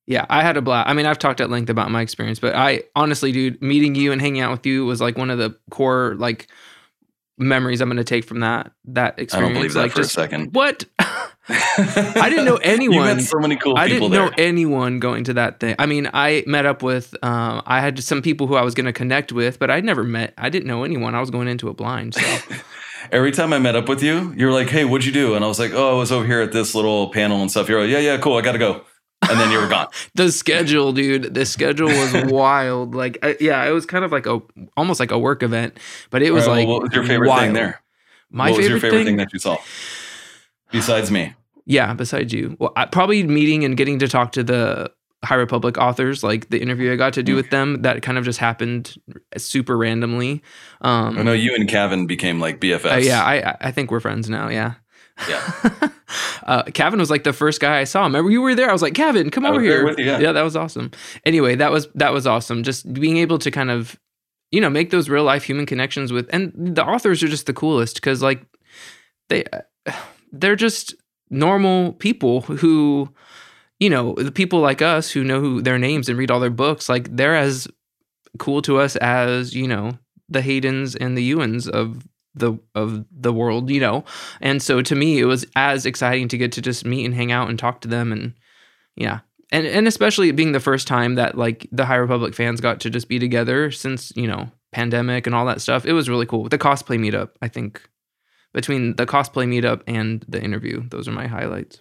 [0.07, 0.89] Yeah, I had a blast.
[0.89, 4.11] I mean, I've talked at length about my experience, but I honestly, dude, meeting you
[4.11, 6.49] and hanging out with you was like one of the core like
[7.41, 9.35] memories I'm going to take from that that experience.
[9.35, 10.55] I don't believe that like for just a second.
[10.55, 10.85] what?
[11.49, 13.79] I didn't know You anyone- met so many cool people.
[13.83, 14.27] I didn't there.
[14.27, 15.75] know anyone going to that thing.
[15.79, 18.87] I mean, I met up with, um, I had some people who I was going
[18.87, 20.35] to connect with, but I'd never met.
[20.39, 21.15] I didn't know anyone.
[21.15, 22.15] I was going into it blind.
[22.15, 22.21] So
[23.13, 25.49] Every time I met up with you, you're like, "Hey, what'd you do?" And I
[25.49, 27.91] was like, "Oh, I was over here at this little panel and stuff." You're like,
[27.91, 28.37] "Yeah, yeah, cool.
[28.37, 28.85] I gotta go."
[29.29, 29.89] And then you were gone.
[30.15, 32.95] the schedule, dude, the schedule was wild.
[32.95, 34.41] Like, I, yeah, it was kind of like a,
[34.77, 35.79] almost like a work event,
[36.11, 37.41] but it was right, like, well, what was your favorite wild.
[37.43, 37.83] thing there?
[38.31, 39.59] My what was favorite, your favorite thing, thing that you saw
[40.73, 41.35] besides me?
[41.67, 44.91] yeah, besides you, well, I, probably meeting and getting to talk to the
[45.23, 47.37] High Republic authors, like the interview I got to do Mm.
[47.37, 48.95] with them, that kind of just happened
[49.37, 50.43] super randomly.
[50.81, 52.93] Um, I know you and Kevin became like BFFs.
[52.95, 54.49] Uh, yeah, I- I think we're friends now.
[54.49, 54.75] Yeah.
[55.29, 55.71] Yeah.
[56.45, 58.05] uh, Kevin was like the first guy I saw.
[58.05, 58.69] Remember you were there?
[58.69, 59.89] I was like, Kevin, come I over here.
[59.99, 60.33] you, yeah.
[60.33, 60.91] that was awesome.
[61.25, 62.63] Anyway, that was that was awesome.
[62.63, 63.99] Just being able to kind of,
[64.51, 67.53] you know, make those real life human connections with, and the authors are just the
[67.53, 68.45] coolest because like
[69.29, 69.45] they
[70.33, 70.95] they're just
[71.31, 73.09] normal people who,
[73.79, 76.51] you know, the people like us who know who their names and read all their
[76.51, 76.89] books.
[76.89, 77.69] Like they're as
[78.39, 82.07] cool to us as you know the Haydens and the Ewans of
[82.41, 84.05] the of the world, you know.
[84.41, 87.33] And so to me, it was as exciting to get to just meet and hang
[87.33, 88.35] out and talk to them, and
[88.97, 89.21] yeah,
[89.53, 92.81] and and especially it being the first time that like the High Republic fans got
[92.81, 95.85] to just be together since you know pandemic and all that stuff.
[95.85, 96.49] It was really cool.
[96.49, 97.83] The cosplay meetup, I think,
[98.53, 101.81] between the cosplay meetup and the interview, those are my highlights.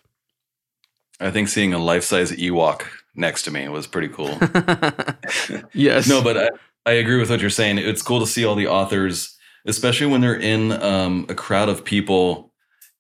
[1.20, 2.84] I think seeing a life size Ewok
[3.16, 4.38] next to me was pretty cool.
[5.74, 6.08] yes.
[6.10, 6.50] no, but I,
[6.86, 7.78] I agree with what you're saying.
[7.78, 11.84] It's cool to see all the authors, especially when they're in um, a crowd of
[11.86, 12.52] people.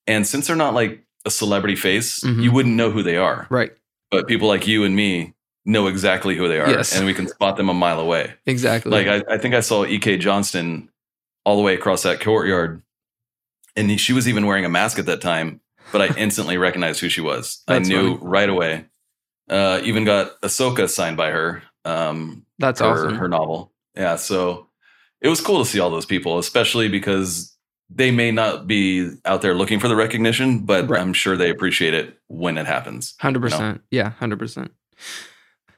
[0.07, 2.41] And since they're not like a celebrity face, Mhm.
[2.43, 3.47] you wouldn't know who they are.
[3.49, 3.71] Right.
[4.11, 5.33] But people like you and me
[5.65, 6.69] know exactly who they are.
[6.69, 6.95] Yes.
[6.95, 8.33] And we can spot them a mile away.
[8.45, 8.91] Exactly.
[8.91, 10.17] Like I, I think I saw E.K.
[10.17, 10.89] Johnston
[11.45, 12.81] all the way across that courtyard.
[13.75, 17.01] And he- she was even wearing a mask at that time, but I instantly recognized
[17.01, 17.61] who she was.
[17.67, 18.29] That's I knew funny.
[18.29, 18.85] right away.
[19.49, 21.61] Uh, even got Ahsoka signed by her.
[21.85, 23.15] Um, That's her, awesome.
[23.15, 23.71] her novel.
[23.95, 24.67] Yeah, so
[25.21, 27.55] it was cool to see all those people, especially because
[27.89, 31.01] they may not be out there looking for the recognition, but Right.
[31.01, 33.15] I'm sure they appreciate it when it happens.
[33.19, 33.81] Hundred percent.
[33.91, 34.71] Yeah, hundred percent.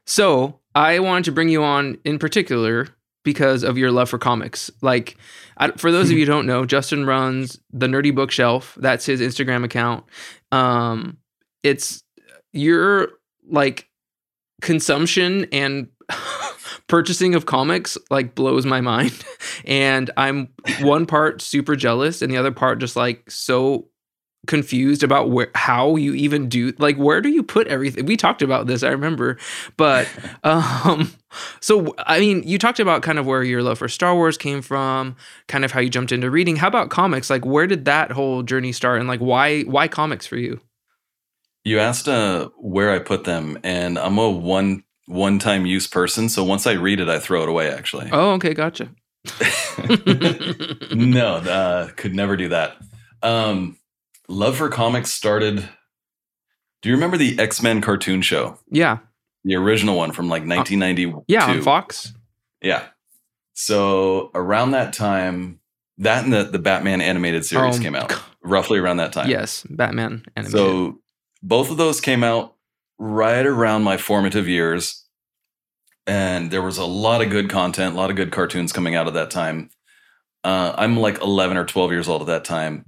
[0.06, 2.88] So I wanted to bring you on in particular
[3.24, 4.72] because of your love for comics.
[4.82, 5.16] Like,
[5.58, 8.76] I, for those of you who don't know, Justin runs the Nerdy Bookshelf.
[8.80, 10.06] That's his Instagram account.
[10.52, 11.18] Um,
[11.64, 12.04] it's
[12.52, 13.10] your
[13.50, 13.88] like
[14.62, 15.88] consumption and
[16.88, 19.24] purchasing of comics like blows my mind.
[19.66, 20.50] And i'm
[20.82, 23.88] one part super jealous and the other part just like so
[24.48, 28.06] confused about where how you even do like where do you put everything?
[28.06, 29.38] We talked about this i remember
[29.78, 30.08] but
[30.44, 31.12] um
[31.60, 34.62] so i mean you talked about kind of where your love for star wars came
[34.64, 35.16] from
[35.48, 36.56] kind of how you jumped into reading.
[36.56, 37.30] How about comics?
[37.30, 40.60] Like where did that whole journey start and like why why comics for you?
[41.64, 46.30] You asked uh, where I put them, and I'm a one one time use person.
[46.30, 47.70] So once I read it, I throw it away.
[47.70, 48.90] Actually, oh okay gotcha
[50.96, 52.78] no, uh, could never do that.
[53.22, 53.78] Um,
[54.28, 55.68] love for comics started.
[56.82, 59.00] Do you remember the X Men cartoon show, yeah
[59.44, 61.18] the original one from like 1992?
[61.18, 62.14] Uh, yeah on fox
[62.62, 62.84] Yeah.
[63.54, 65.60] So around that time,
[65.98, 69.30] that and the, the Batman animated series Um, came out roughly around that time.
[69.30, 70.52] yes batman animated.
[70.58, 71.00] So
[71.44, 72.56] both of those came out
[72.98, 75.01] right around my formative years.
[76.08, 79.08] And there was a lot of good content, a lot of good cartoons coming out
[79.08, 79.70] at that time.
[80.44, 82.86] Uh, I'm like 11 or 12 years old at that time.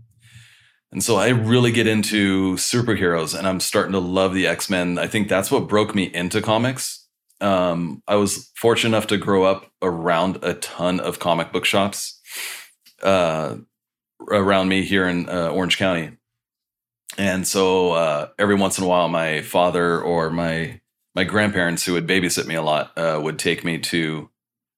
[0.91, 4.99] And so I really get into superheroes and I'm starting to love the X Men.
[4.99, 7.07] I think that's what broke me into comics.
[7.41, 12.21] Um, I was fortunate enough to grow up around a ton of comic book shops
[13.01, 13.57] uh,
[14.29, 16.11] around me here in uh, Orange County.
[17.17, 20.79] And so uh, every once in a while, my father or my
[21.15, 24.29] my grandparents, who would babysit me a lot, uh, would take me to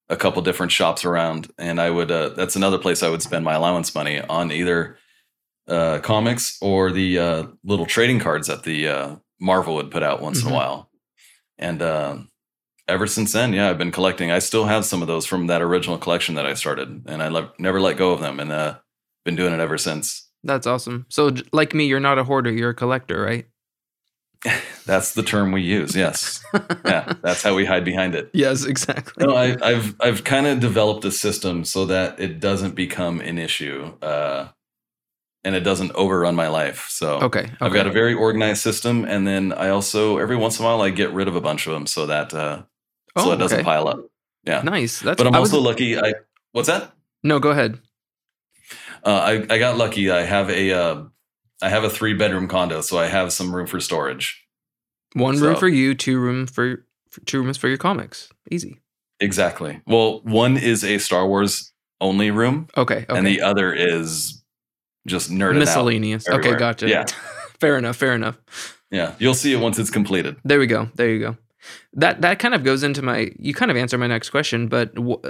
[0.09, 2.11] a couple different shops around, and I would.
[2.11, 4.97] Uh, that's another place I would spend my allowance money on either
[5.67, 10.21] uh, comics or the uh, little trading cards that the uh, Marvel would put out
[10.21, 10.51] once in Mhm.
[10.51, 10.89] a while.
[11.57, 12.17] And uh,
[12.87, 14.29] ever since then, yeah, I've been collecting.
[14.29, 17.29] I still have some of those from that original collection that I started, and I
[17.29, 18.77] le- never let go of them, and uh,
[19.23, 20.29] been doing it ever since.
[20.43, 21.07] That's awesome.
[21.09, 23.47] So, like me, you're not a hoarder, you're a collector, right?
[24.85, 25.95] That's the term we use.
[25.95, 26.43] Yes.
[26.85, 27.13] Yeah.
[27.21, 28.29] That's how we hide behind it.
[28.33, 29.25] yes, exactly.
[29.25, 33.37] No, I, I've I've kind of developed a system so that it doesn't become an
[33.37, 34.47] issue, uh,
[35.43, 36.85] and it doesn't overrun my life.
[36.89, 37.39] So okay.
[37.39, 37.55] okay.
[37.59, 40.81] I've got a very organized system, and then I also every once in a while
[40.81, 42.63] I get rid of a bunch of them so that uh,
[43.17, 43.99] so Oh, it doesn't pile up.
[44.45, 44.61] Yeah.
[44.61, 45.01] nice.
[45.01, 45.97] That's But I'm was- also lucky.
[45.97, 46.13] I
[46.53, 46.91] what's that?
[47.23, 47.39] no.
[47.39, 47.79] Go ahead.
[49.03, 50.09] Uh, I I got lucky.
[50.11, 51.03] I have a uh,
[51.61, 54.43] I have a three bedroom condo, so I have some room for storage.
[55.13, 58.29] One room for you, two room for, for two rooms for your comics.
[58.51, 58.81] Easy.
[59.21, 59.81] Exactly.
[59.87, 63.05] Well, one is a Star Wars only room, Okay.
[63.09, 63.17] Okay.
[63.17, 64.43] and the other is
[65.07, 65.59] just nerded out.
[65.59, 66.27] Miscellaneous.
[66.27, 66.89] Okay, gotcha.
[66.89, 67.05] Yeah.
[67.61, 67.95] fair enough.
[67.95, 68.37] Fair enough.
[68.91, 70.35] Yeah, you'll see it once it's completed.
[70.43, 70.89] There we go.
[70.95, 71.37] There you go.
[71.93, 73.31] That that kind of goes into my.
[73.39, 75.21] You kind of answer my next question, but w-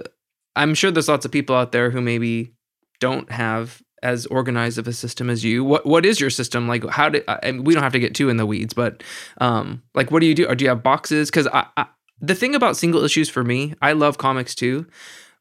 [0.56, 2.54] I'm sure there's lots of people out there who maybe
[3.00, 5.64] don't have as organized of a system as you.
[5.64, 6.86] What what is your system like?
[6.86, 9.04] How do I, and we don't have to get too in the weeds, but
[9.42, 10.48] um, like what do you do?
[10.48, 11.30] Or do you have boxes?
[11.30, 11.88] Because I, I
[12.22, 14.86] the thing about single issues for me, I love comics too,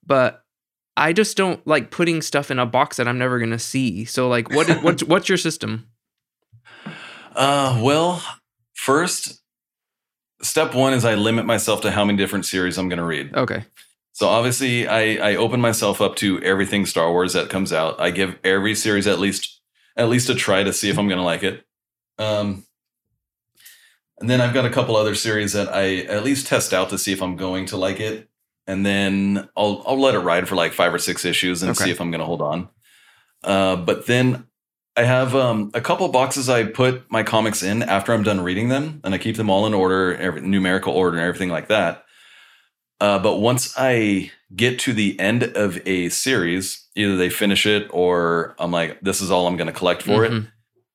[0.05, 0.45] but
[0.97, 4.07] I just don't like putting stuff in a box that I'm never gonna see.
[4.07, 5.89] So like, what what's what's your system?
[7.37, 8.23] Uh, well,
[8.75, 9.43] first,
[10.41, 13.35] step one is I limit myself to how many different series I'm going to read.
[13.35, 13.65] Okay.
[14.15, 18.01] So obviously, I I open myself up to everything Star Wars that comes out.
[18.01, 19.61] I give every series at least
[19.97, 21.67] at least a try to see if I'm going to like it.
[22.19, 22.65] Um,
[24.21, 26.99] and then I've got a couple other series that I at least test out to
[26.99, 28.29] see if I'm going to like it,
[28.69, 31.85] and then I'll I'll let it ride for like five or six issues and Okay.
[31.87, 32.69] see if I'm going to hold on.
[33.43, 34.47] Uh, but then
[34.97, 38.69] I have um, a couple boxes I put my comics in after I'm done reading
[38.69, 42.05] them, and I keep them all in order, every, numerical order, and everything like that.
[43.01, 47.89] Uh, but once I get to the end of a series, either they finish it
[47.91, 50.33] or I'm like, this is all I'm going to collect for it.
[50.33, 50.49] Mhm.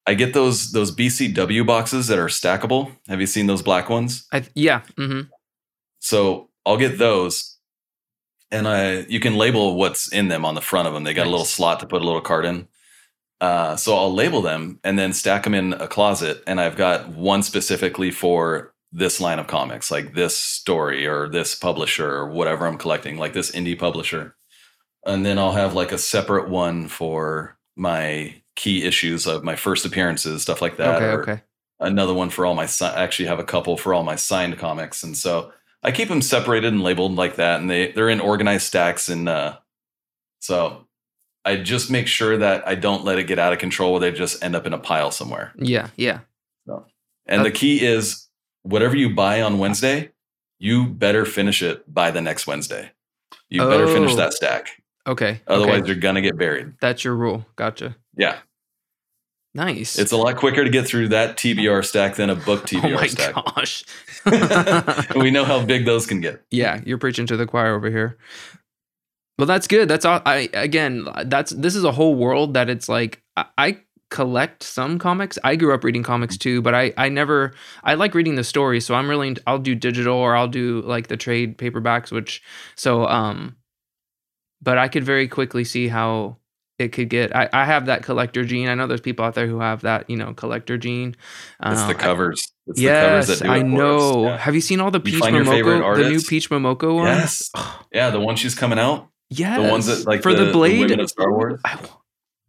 [0.07, 2.95] I get those those BCW boxes that are stackable.
[3.07, 4.25] Have you seen those black ones?
[4.31, 4.81] I, yeah.
[4.97, 5.21] hmm
[5.99, 7.57] So I'll get those,
[8.49, 11.03] and I you can label what's in them on the front of them.
[11.03, 12.67] They got a little slot to put a little card in.
[13.41, 17.09] Uh, so I'll label them and then stack them in a closet, and I've got
[17.09, 22.65] one specifically for this line of comics, like this story or this publisher or whatever
[22.65, 24.35] I'm collecting, like this indie publisher.
[25.05, 29.85] And then I'll have like a separate one for my key issues of my first
[29.85, 31.01] appearances, stuff like that.
[31.01, 31.31] Okay.
[31.31, 31.41] Okay.
[31.79, 34.57] another one for all my si- I actually have a couple for all my signed
[34.57, 38.19] comics and so i keep them separated and labeled like that and they they're in
[38.19, 39.55] organized stacks and uh
[40.39, 40.85] so
[41.45, 44.11] i just make sure that i don't let it get out of control where they
[44.11, 45.87] just end up in a pile somewhere Yeah.
[45.95, 46.19] Yeah.
[47.27, 48.27] and the key is
[48.69, 50.09] whatever you buy on wednesday
[50.59, 52.91] you better finish it by the next wednesday
[53.49, 54.15] you better finish Oh.
[54.17, 54.67] that stack
[55.07, 55.41] Okay.
[55.47, 55.87] otherwise okay.
[55.87, 57.45] you're gonna get buried that's your rule.
[57.55, 57.95] Gotcha.
[58.17, 58.39] yeah
[59.55, 59.97] Nice.
[59.97, 63.33] it's a lot quicker to get through that tbr stack than a book TBR stack.
[63.35, 65.15] oh my stack gosh.
[65.15, 68.17] we know how big those can get yeah, you're preaching to the choir over here.
[69.37, 69.87] Well, that's good.
[69.87, 70.21] That's all.
[70.25, 73.77] I again, that's this is a whole world that it's like I, I
[74.09, 75.37] collect some comics.
[75.43, 78.85] I grew up reading comics too, but I I never I like reading the stories,
[78.85, 82.41] so I'm really I'll do digital or I'll do like the trade paperbacks, which
[82.75, 83.55] so um,
[84.61, 86.37] but I could very quickly see how
[86.79, 87.35] it could get.
[87.35, 88.67] I I have that collector gene.
[88.69, 91.15] I know there's people out there who have that you know collector gene.
[91.63, 92.51] It's Uh, the covers.
[92.67, 94.23] It's yes, the covers that do it I know.
[94.23, 94.37] Yeah.
[94.37, 96.21] Have you seen all the Peach find your favorite Momoko, the new?
[96.21, 97.09] Peach Momoko ones?
[97.09, 97.51] Yes.
[97.91, 99.09] Yeah, the one she's coming out.
[99.29, 99.61] Yes.
[99.61, 100.91] The ones that like for the, the blade.
[100.97, 101.59] of Star Wars.
[101.65, 101.77] I-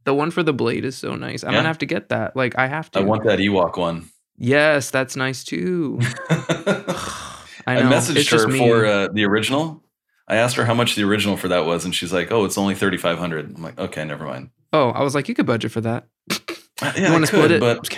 [0.05, 1.45] the one for the blade is so nice.
[1.45, 1.59] I'm Yeah.
[1.59, 2.37] gonna have to get that.
[2.37, 3.01] Like I have to.
[3.01, 4.09] I want that Ewok one.
[4.37, 5.99] yes, that's nice too.
[6.31, 7.91] I I, know.
[7.91, 9.83] messaged it's her for uh, the original.
[10.27, 12.57] I asked her how much the original for that was, and she's like, "Oh, it's
[12.57, 13.55] only thirty five hundred.
[13.57, 16.07] I'm like, "Okay, never mind." oh, I was like, you could budget for that.
[16.83, 17.61] Yeah, you I want to split could, it?
[17.61, 17.91] But Just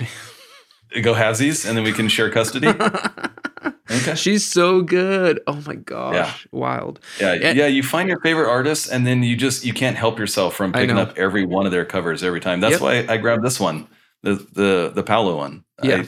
[0.91, 1.03] kidding.
[1.05, 2.67] go halvesies, and then we can share custody.
[3.93, 4.15] Okay.
[4.15, 5.41] She's so good.
[5.47, 7.01] Oh my gosh, wild.
[7.21, 7.53] Yeah, Yeah.
[7.53, 7.67] yeah.
[7.67, 10.99] You find your favorite artist, and then you just you can't help yourself from picking
[10.99, 12.61] up every one of their covers every time.
[12.61, 12.81] That's Yep.
[12.81, 13.87] why I grabbed this one,
[14.23, 15.65] the the the Paolo one.
[15.83, 16.05] Yeah.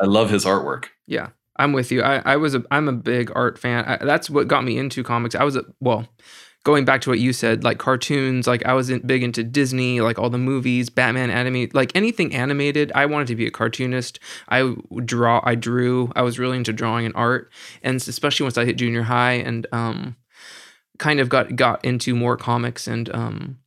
[0.00, 0.86] I, I love his artwork.
[1.06, 2.02] Yeah, I'm with you.
[2.02, 3.84] I, I was a I'm a big art fan.
[3.84, 5.34] I, that's what got me into comics.
[5.34, 6.08] I was a well,
[6.64, 8.46] going back to what you said, like cartoons.
[8.46, 12.34] Like I was in, big into Disney, like all the movies, Batman animated, like anything
[12.34, 12.92] animated.
[12.94, 14.18] I wanted to be a cartoonist.
[14.48, 15.40] I draw.
[15.44, 16.12] I drew.
[16.14, 17.50] I was really into drawing and art,
[17.82, 20.16] and especially once I hit junior high and um,
[20.98, 23.58] kind of got got into more comics and um.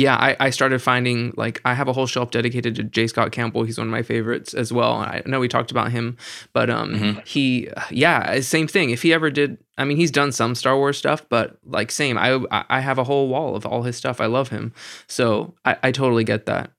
[0.00, 3.06] Yeah, I, I started finding like I have a whole shelf dedicated to J.
[3.06, 3.64] Scott Campbell.
[3.64, 4.92] He's one of my favorites as well.
[4.94, 6.16] I know we talked about him,
[6.54, 7.26] but um, Mhm.
[7.26, 8.88] he, yeah, same thing.
[8.90, 12.16] If he ever did, I mean, he's done some Star Wars stuff, but like same.
[12.16, 14.20] I I have a whole wall of all his stuff.
[14.22, 14.72] I love him,
[15.06, 16.70] so I, I totally get that.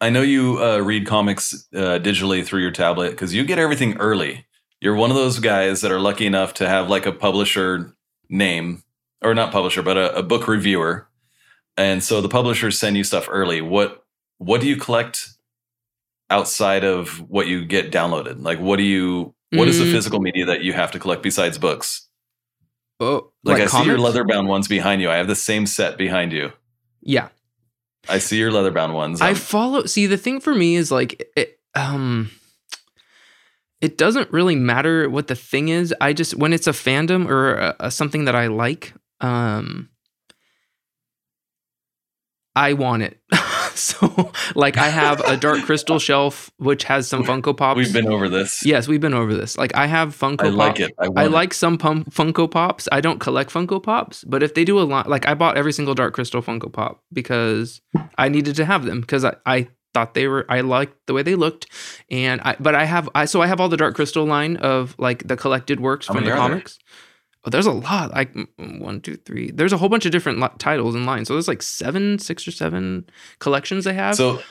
[0.00, 3.96] I know you uh, read comics uh, digitally through your tablet because you get everything
[3.98, 4.46] early.
[4.80, 7.94] You're one of those guys that are lucky enough to have like a publisher
[8.30, 8.82] name,
[9.22, 11.06] or not publisher, but a, a book reviewer,
[11.76, 13.60] and so the publishers send you stuff early.
[13.60, 14.02] What
[14.38, 15.28] what do you collect
[16.30, 18.42] outside of what you get downloaded?
[18.42, 19.92] Like, what do you what is the Mm.
[19.92, 22.08] physical media that you have to collect besides books?
[22.98, 25.10] Oh, Like, I see your leather bound ones behind you.
[25.10, 26.52] I have the same set behind you.
[27.02, 27.28] Yeah,
[28.08, 29.20] I see your leather bound ones.
[29.20, 29.84] I follow.
[29.86, 32.30] See, the thing for me is like it, um.
[33.82, 35.94] It doesn't really matter what the thing is.
[36.00, 39.90] I just when it's a fandom or a, a, something that I like, um,
[42.56, 43.20] I want it.
[43.74, 47.76] so, like, I have a Dark Crystal shelf which has some Funko Pops.
[47.76, 48.64] We've been over this.
[48.64, 49.58] Yes, we've been over this.
[49.58, 50.38] Like, I have Funko.
[50.38, 50.48] Pops.
[50.48, 50.94] I like Pop- it.
[50.98, 51.30] I, want I it.
[51.30, 52.88] like some pum- Funko Pops.
[52.90, 55.72] I don't collect Funko Pops, but if they do a lot, like I bought every
[55.72, 57.80] single Dark Crystal Funko Pop because
[58.16, 61.22] I needed to have them because I, I thought they were I liked the way
[61.22, 61.66] they looked,
[62.10, 64.94] and I but I have I so I have all the Dark Crystal line of
[64.98, 66.76] like the collected works How from the comics.
[66.78, 66.84] there?
[67.46, 68.10] Oh, there's a lot.
[68.10, 69.52] Like one, two, three.
[69.52, 71.28] There's a whole bunch of different li- titles and lines.
[71.28, 74.16] So there's like seven, six or seven collections they have.
[74.16, 74.42] So,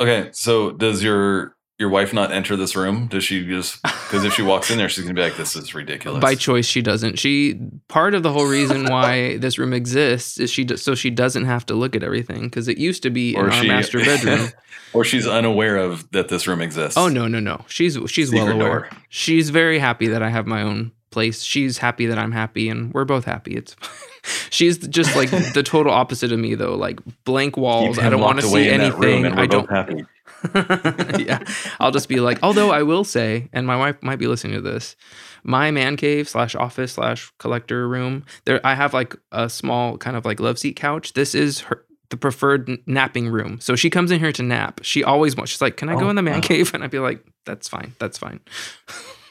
[0.00, 0.30] okay.
[0.32, 3.08] So, does your your wife not enter this room?
[3.08, 5.74] Does she just because if she walks in there, she's gonna be like, "This is
[5.74, 7.18] ridiculous." By choice, she doesn't.
[7.18, 11.44] She part of the whole reason why this room exists is she so she doesn't
[11.44, 14.48] have to look at everything because it used to be in Or our master bedroom.
[14.94, 16.96] or she's unaware of that this room exists.
[16.96, 17.64] oh no, no, no.
[17.68, 18.58] She's she's well aware.
[18.68, 18.88] door.
[19.08, 21.42] She's very happy that I have my own place.
[21.42, 23.54] She's happy that I'm happy, and we're both happy.
[23.54, 23.76] It's
[24.50, 26.74] she's just like the total opposite of me though.
[26.74, 27.98] Like blank walls.
[27.98, 29.38] I don't want to see in that room anything.
[29.38, 29.70] I don't.
[29.70, 30.04] happy.
[31.22, 31.38] yeah,
[31.78, 32.40] I'll just be like.
[32.42, 34.96] Although I will say, and my wife might be listening to this,
[35.44, 38.24] my man cave slash office slash collector room.
[38.44, 41.12] There, I have like a small kind of like love seat couch.
[41.12, 43.58] This is her the preferred n- napping room.
[43.60, 44.80] So she comes in here to nap.
[44.82, 45.52] She always wants.
[45.52, 46.40] She's like, "Can I go Oh, in the man wow.
[46.40, 47.94] cave?" And I'd be like, "That's fine.
[48.00, 48.40] That's fine."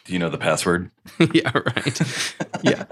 [0.06, 0.90] Do you know the password?
[1.34, 2.36] yeah, right.
[2.64, 2.86] Yeah.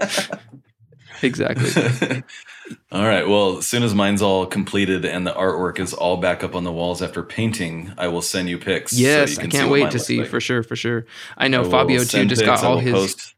[1.22, 2.22] Exactly.
[2.92, 3.28] all right.
[3.28, 6.64] Well, as soon as mine's all completed and the artwork is all back up on
[6.64, 8.92] the walls after painting, I will send you pics.
[8.92, 10.28] so Yes, you I can can't wait to see like.
[10.28, 11.04] for sure, for sure.
[11.36, 13.34] I I know will Fabio too just pics, got all his post-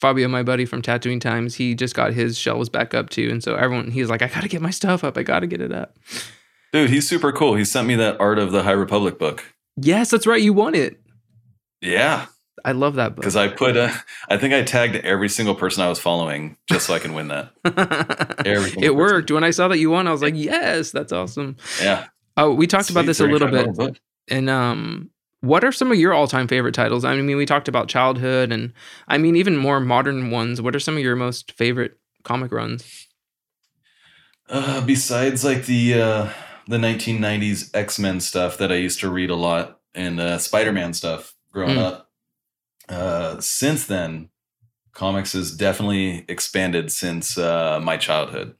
[0.00, 3.42] Fabio, my buddy from Tattooing Times, he just got his shelves back up too, and
[3.42, 5.96] so everyone he's like, I gotta get my stuff up, I gotta get it up.
[6.74, 7.54] Dude, he's super cool.
[7.54, 9.44] He sent me that Art of the High Republic book.
[9.76, 11.00] Yes, that's right, you won it.
[11.80, 12.26] Yeah,
[12.64, 13.22] I love that book.
[13.22, 13.90] because I put, uh,
[14.28, 17.28] I think I tagged every single person I was following just so I can win
[17.28, 17.50] that.
[18.46, 18.96] It person.
[18.96, 19.30] worked.
[19.30, 21.56] When I saw that you won, I was like, yes, that's awesome.
[21.82, 22.06] Yeah.
[22.36, 23.98] Oh, we talked about this a little bit.
[24.28, 27.04] And um, what are some of your all-time favorite titles?
[27.04, 28.72] I mean, we talked about childhood, and
[29.08, 30.60] I mean, even more modern ones.
[30.62, 33.06] What are some of your most favorite comic runs?
[34.48, 36.28] Uh, besides like the uh,
[36.68, 40.72] the 1990s X Men stuff that I used to read a lot and uh, Spider
[40.72, 41.82] Man stuff growing Mm.
[41.82, 42.03] up.
[43.34, 44.28] Uh, since then,
[44.92, 48.54] comics has definitely expanded since uh, my childhood.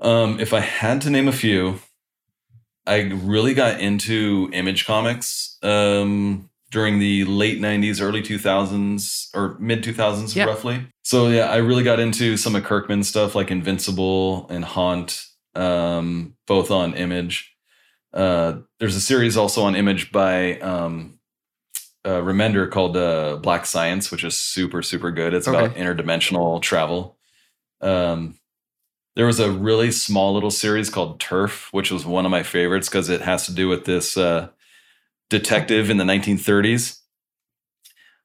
[0.00, 1.80] Um, if I had to name a few,
[2.86, 9.82] I really got into Image Comics um, during the late 90s, early 2000s, or mid
[9.82, 10.44] 2000s, Yeah.
[10.44, 10.86] roughly.
[11.02, 15.24] So, yeah, I really got into some of Kirkman stuff like Invincible and Haunt,
[15.54, 17.52] um, both on Image.
[18.12, 21.18] Uh, there's a series also on Image by um,
[22.06, 25.34] uh, Remender called uh, Black Science, which is super, super good.
[25.34, 27.18] It's about interdimensional travel.
[27.80, 28.38] Um,
[29.16, 32.88] there was a really small little series called Turf, which was one of my favorites
[32.88, 34.48] because it has to do with this uh,
[35.30, 37.00] detective in the 1930s.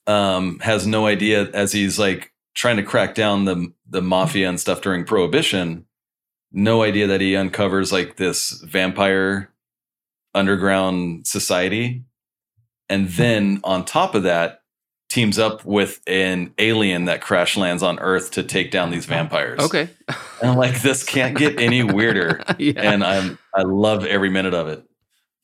[0.06, 4.60] Um, has no idea as he's like trying to crack down the the mafia and
[4.60, 5.86] stuff during Prohibition.
[6.52, 9.54] No idea that he uncovers like this vampire
[10.34, 12.04] underground society,
[12.92, 14.62] and then on top of that,
[15.10, 19.60] teams up with an alien that crash lands on Earth to take down these vampires.
[19.60, 19.90] Okay.
[20.42, 22.42] And I'm like, this can't get any weirder.
[22.60, 22.94] yeah.
[22.94, 24.84] And I'm I love every minute of it.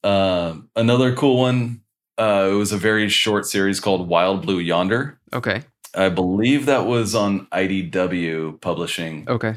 [0.07, 1.81] Um, another cool one.
[2.17, 5.19] Uh, it was a very short series called Wild Blue Yonder.
[5.33, 5.63] okay.
[5.95, 9.55] I believe that was on IDW Publishing, Okay.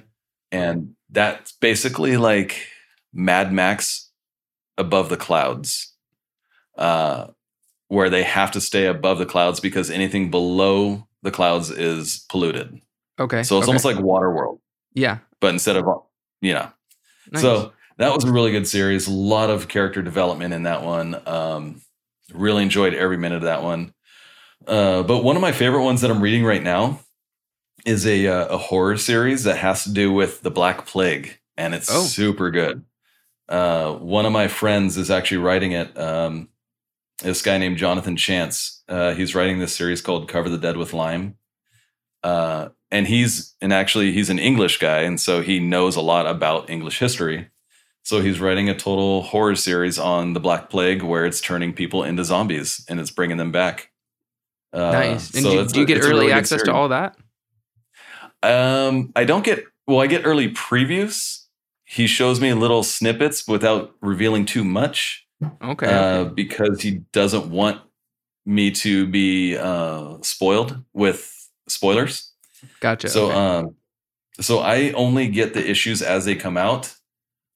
[0.50, 2.66] and that's basically like
[3.12, 4.10] Mad Max
[4.78, 5.92] above the clouds,
[6.78, 7.26] uh,
[7.90, 12.80] where they have to stay above the clouds because anything below the clouds is polluted.
[13.18, 13.42] Okay.
[13.42, 13.70] So it's okay.
[13.70, 14.60] almost like Waterworld,
[14.94, 15.18] yeah.
[15.40, 15.84] but instead of
[16.40, 16.70] you know
[17.32, 17.42] Nice.
[17.42, 19.08] So that was a really good series.
[19.08, 21.20] A lot of character development in that one.
[21.26, 21.82] Um,
[22.32, 23.92] really enjoyed every minute of that one.
[24.66, 27.00] Uh, but one of my favorite ones that I'm reading right now
[27.84, 31.74] is a uh, a horror series that has to do with the Black Plague, and
[31.74, 32.02] it's Oh.
[32.02, 32.84] super good.
[33.48, 35.98] Uh, one of my friends is actually writing it.
[35.98, 36.48] Um,
[37.22, 38.82] this guy named Jonathan Chance.
[38.88, 41.36] Uh, he's writing this series called "Cover the Dead with Lime."
[42.22, 46.26] Uh, and he's and actually he's an English guy, and so he knows a lot
[46.26, 47.48] about English history.
[48.02, 52.02] So he's writing a total horror series on the Black Plague, where it's turning people
[52.02, 53.90] into zombies and it's bringing them back.
[54.72, 55.34] Uh, nice.
[55.34, 57.16] And so do, do you get early really access to all that?
[58.42, 60.00] Um, I don't get well.
[60.00, 61.44] I get early previews.
[61.84, 65.26] He shows me little snippets without revealing too much,
[65.62, 65.86] Okay.
[65.86, 67.80] uh, because he doesn't want
[68.46, 71.32] me to be uh, spoiled with
[71.68, 72.32] spoilers.
[72.80, 73.08] Gotcha.
[73.08, 73.36] So, okay.
[73.36, 73.74] um,
[74.40, 76.94] so I only get the issues as they come out.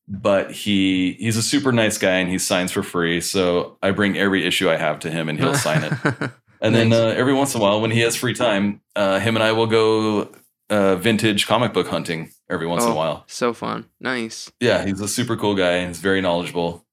[0.07, 3.23] But he he's a super nice guy and he signs for free.
[3.23, 6.31] So I bring every issue I have to him and he'll sign it.
[6.61, 9.37] And then uh, every once in a while, when he has free time, uh, him
[9.37, 10.31] and I will go
[10.71, 12.93] uh, vintage comic book hunting every once in Oh.
[12.93, 13.25] a while.
[13.27, 13.87] so fun.
[14.01, 14.51] Nice.
[14.61, 15.87] Yeah, he's a super cool guy.
[15.87, 16.84] He's very knowledgeable,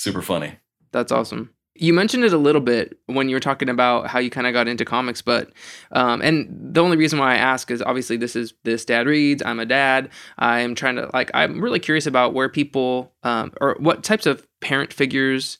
[0.00, 0.56] super funny.
[0.92, 1.50] That's awesome.
[1.74, 4.52] You mentioned it a little bit when you were talking about how you kind of
[4.52, 5.50] got into comics, but
[5.92, 9.42] um, and the only reason why I ask is obviously this is this dad reads.
[9.44, 10.10] I'm a dad.
[10.38, 14.46] I'm trying to like I'm really curious about where people um, or what types of
[14.60, 15.58] parent figures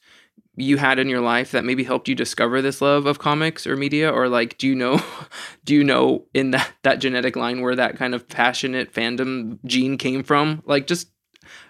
[0.56, 3.76] you had in your life that maybe helped you discover this love of comics or
[3.76, 5.00] media or like do you know
[5.64, 9.96] do you know in that that genetic line where that kind of passionate fandom gene
[9.96, 11.08] came from like just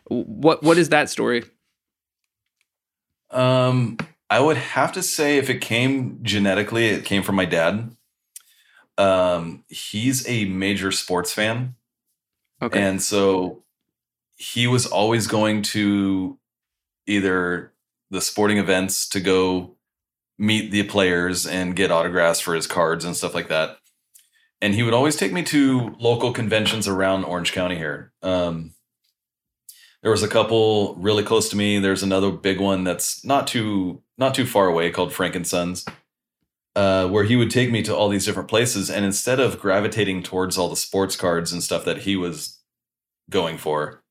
[0.08, 1.44] what what is that story
[3.30, 7.96] Um, I would have to say if it came genetically, it came from my dad.
[8.96, 11.74] Um, he's a major sports fan.
[12.62, 13.64] okay And so
[14.36, 16.38] he was always going to
[17.06, 17.72] either
[18.10, 19.76] the sporting events to go
[20.38, 23.78] meet the players and get autographs for his cards and stuff like that.
[24.62, 28.12] And he would always take me to local conventions around Orange County here.
[28.22, 28.74] Um,
[30.03, 31.78] there was a couple really close to me.
[31.78, 35.84] There's another big one that's not too not too far away called Frank and Sons,
[36.76, 38.90] uh, where he would take me to all these different places.
[38.90, 42.59] And instead of gravitating towards all the sports cards and stuff that he was
[43.30, 44.03] going for,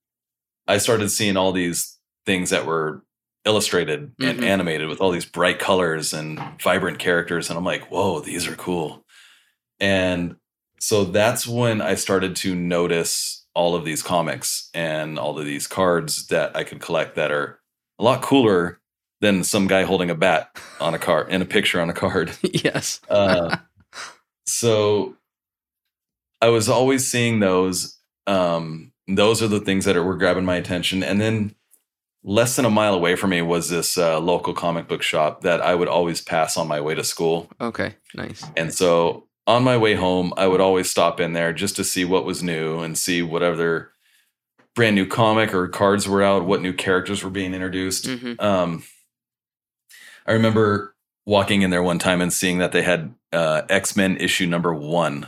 [0.67, 3.03] I started seeing all these things that were
[3.45, 4.43] illustrated and Mhm.
[4.43, 7.49] animated with all these bright colors and vibrant characters.
[7.49, 9.05] And I'm like, whoa, these are cool.
[9.79, 10.35] And
[10.79, 15.67] so that's when I started to notice all of these comics and all of these
[15.67, 17.59] cards that I could collect that are
[17.99, 18.79] a lot cooler
[19.19, 22.31] than some guy holding a bat on a card in a picture on a card.
[22.41, 23.01] yes.
[23.09, 23.57] Uh,
[24.45, 25.17] so
[26.41, 27.97] I was always seeing those.
[28.27, 31.03] Um, those are the things that are, were grabbing my attention.
[31.03, 31.53] And then
[32.23, 35.59] less than a mile away from me was this uh, local comic book shop that
[35.59, 37.51] I would always pass on my way to school.
[37.59, 37.95] Okay.
[38.15, 38.43] Nice.
[38.55, 42.05] And so on my way home, I would always stop in there just to see
[42.05, 43.91] what was new and see what other
[44.75, 48.05] brand new comic or cards were out, what new characters were being introduced.
[48.05, 48.83] hmm Um,
[50.27, 50.95] I remember
[51.25, 54.71] walking in there one time and seeing that they had uh, X Men issue number
[54.71, 55.25] one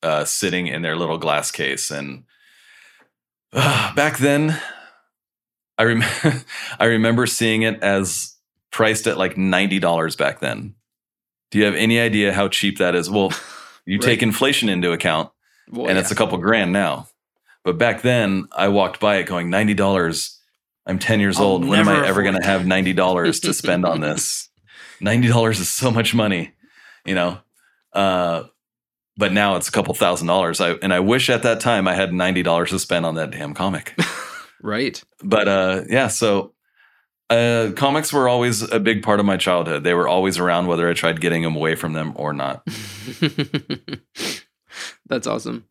[0.00, 2.22] uh, sitting in their little glass case, and
[3.52, 4.60] uh, back then,
[5.76, 6.04] I rem-
[6.78, 8.36] I remember seeing it as
[8.70, 10.76] priced at like ninety dollars back then.
[11.50, 13.10] Do you have any idea how cheap that is?
[13.10, 13.32] Well,
[13.86, 14.04] you Right.
[14.04, 15.30] take inflation into account,
[15.70, 16.00] Well, and yeah.
[16.00, 17.08] it's a couple grand now.
[17.64, 20.38] But back then, I walked by it going ninety dollars.
[20.86, 21.64] I'm ten years I'll old.
[21.66, 24.48] When am I ever going to have ninety dollars to spend on this?
[25.00, 26.52] Ninety dollars is so much money,
[27.04, 27.38] you know.
[27.92, 28.44] Uh,
[29.16, 30.60] but now it's a couple thousand dollars.
[30.60, 33.30] I and I wish at that time I had ninety dollars to spend on that
[33.30, 33.98] damn comic.
[34.62, 35.02] right.
[35.22, 36.52] but uh, yeah, so
[37.30, 39.84] uh, comics were always a big part of my childhood.
[39.84, 42.66] They were always around, whether I tried getting them away from them or not.
[45.06, 45.64] That's awesome.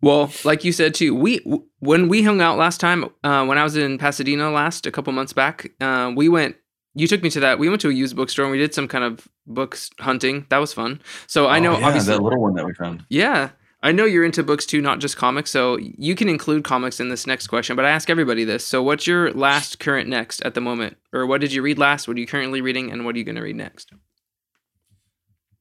[0.00, 1.38] Well, like you said too, we
[1.78, 5.12] when we hung out last time, uh, when I was in Pasadena last a couple
[5.12, 6.56] months back, uh, we went.
[6.96, 7.58] You took me to that.
[7.58, 10.46] We went to a used bookstore and we did some kind of books hunting.
[10.50, 11.00] That was fun.
[11.26, 13.04] So I know, Oh, yeah, obviously, that little one that we found.
[13.08, 13.50] yeah,
[13.84, 15.50] I know you're into books too, not just comics.
[15.50, 17.76] So you can include comics in this next question.
[17.76, 18.64] But I ask everybody this.
[18.64, 22.08] So what's your last, current, next at the moment, or what did you read last?
[22.08, 23.92] What are you currently reading, and what are you going to read next?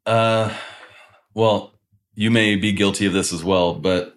[0.05, 0.55] Uh,
[1.34, 1.74] well,
[2.15, 4.15] you may be guilty of this as well, but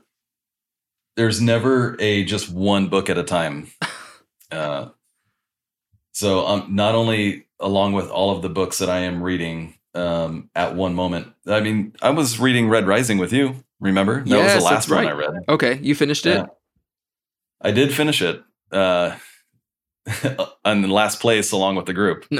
[1.17, 3.69] there's never a just one book at a time.
[4.49, 4.91] Uh,
[6.13, 10.51] so um, not only along with all of the books that I am reading um,
[10.55, 11.33] at one moment.
[11.47, 13.65] I mean, I was reading Red Rising with you.
[13.81, 15.07] Remember that Yes, was the last one.
[15.07, 15.35] I read.
[15.49, 16.37] Okay, you finished it.
[16.37, 16.47] Yeah.
[17.61, 18.43] I did finish it.
[18.73, 19.17] Uh,
[20.65, 22.27] in last place along with the group.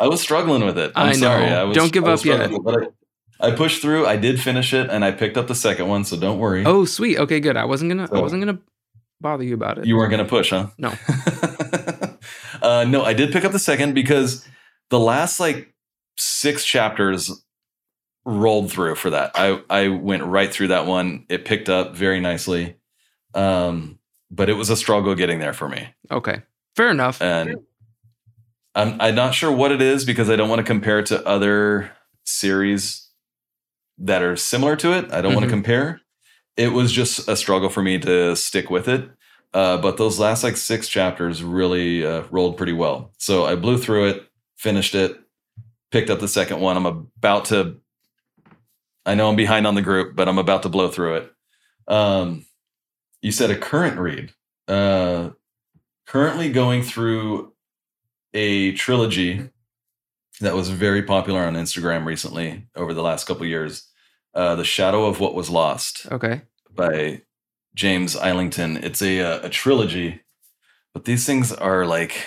[0.00, 0.92] I was struggling with it.
[0.94, 1.46] I'm I sorry.
[1.46, 1.60] know.
[1.60, 2.50] I was, Don't give up yet.
[2.62, 2.94] But
[3.40, 4.06] I, I pushed through.
[4.06, 6.04] I did finish it, and I picked up the second one.
[6.04, 6.64] So don't worry.
[6.64, 7.18] Oh, sweet.
[7.18, 7.56] Okay, good.
[7.56, 8.08] I wasn't gonna.
[8.12, 8.58] I wasn't gonna
[9.20, 9.86] bother you about it.
[9.86, 10.68] you weren't going to push, huh?
[10.78, 10.90] No.
[12.62, 14.46] uh, no, I did pick up the second because
[14.90, 15.72] the last like
[16.16, 17.43] six chapters
[18.24, 19.32] rolled through for that.
[19.34, 21.26] I I went right through that one.
[21.28, 22.76] It picked up very nicely,
[23.34, 23.98] um,
[24.30, 25.88] but it was a struggle getting there for me.
[26.10, 26.42] okay,
[26.76, 27.20] fair enough.
[27.22, 27.56] and
[28.74, 31.24] I'm I'm not sure what it is because I don't want to compare it to
[31.26, 31.92] other
[32.24, 33.08] series
[33.98, 35.12] that are similar to it.
[35.12, 35.48] I don't want Mhm.
[35.50, 36.00] to compare.
[36.56, 39.08] It was just a struggle for me to stick with it.
[39.52, 43.12] Uh, but those last like six chapters really uh, rolled pretty well.
[43.18, 44.24] So I blew through it,
[44.56, 45.16] finished it,
[45.92, 46.76] picked up the second one.
[46.76, 47.76] I'm about to.
[49.06, 51.32] I know I'm behind on the group, but I'm about to blow through it.
[51.88, 52.46] Um,
[53.20, 54.32] you said a current read.
[54.66, 55.30] Uh,
[56.06, 57.52] currently going through
[58.32, 59.50] a trilogy
[60.40, 63.88] that was very popular on Instagram recently over the last couple years.
[64.34, 66.42] Uh, the Shadow of What Was Lost okay,
[66.74, 67.22] by
[67.74, 68.78] James Islington.
[68.78, 70.22] It's a uh, a trilogy,
[70.92, 72.20] but these things are like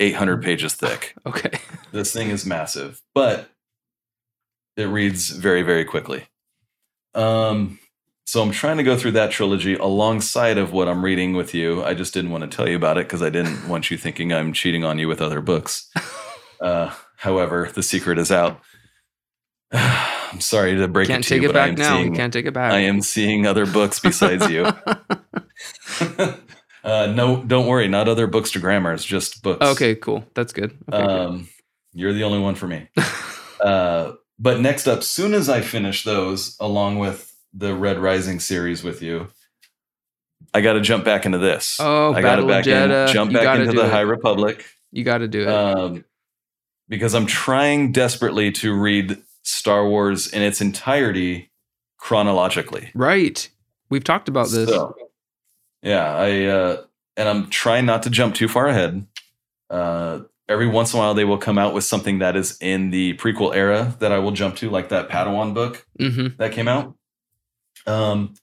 [0.00, 1.14] 800 pages thick.
[1.26, 1.60] okay,
[1.92, 3.48] This thing is massive, but
[4.78, 6.24] it reads very very quickly.
[7.14, 7.78] Um
[8.28, 11.82] so I'm trying to go through that trilogy alongside of what I'm reading with you.
[11.82, 14.34] I just didn't want to tell you about it because I didn't want you thinking
[14.34, 15.90] I'm cheating on you with other books.
[16.60, 18.60] Uh, however, the secret is out.
[19.72, 21.96] I'm sorry to break can't it to take you, it but I back am now.
[21.98, 22.72] seeing can't take it back.
[22.72, 24.64] I am seeing other books besides you.
[26.84, 29.64] uh, no, don't worry, not other bookstagrammers, just books.
[29.64, 30.24] okay, cool.
[30.34, 30.76] That's good.
[30.92, 31.10] Okay, good.
[31.10, 31.48] Um,
[31.92, 32.88] you're the only one for me.
[33.60, 38.82] Uh, but next up, soon as I finish those, along with the Red Rising series
[38.84, 39.28] with you,
[40.54, 41.76] I got to jump back into this.
[41.80, 43.90] Oh, I got to back in, jump You back into the it.
[43.90, 44.64] High Republic.
[44.92, 45.48] You got to do it.
[45.48, 46.04] um,
[46.88, 51.50] because I'm trying desperately to read Star Wars in its entirety
[51.98, 52.90] chronologically.
[52.94, 53.48] right.
[53.90, 54.68] We've talked about this.
[54.68, 54.94] So,
[55.82, 56.82] yeah, I uh,
[57.16, 59.06] and I'm trying not to jump too far ahead.
[59.70, 62.90] Uh, every once in a while, they will come out with something that is in
[62.90, 66.68] the prequel era that I will jump to, like that Padawan book hmm that came
[66.68, 66.94] out.
[67.86, 68.34] Um,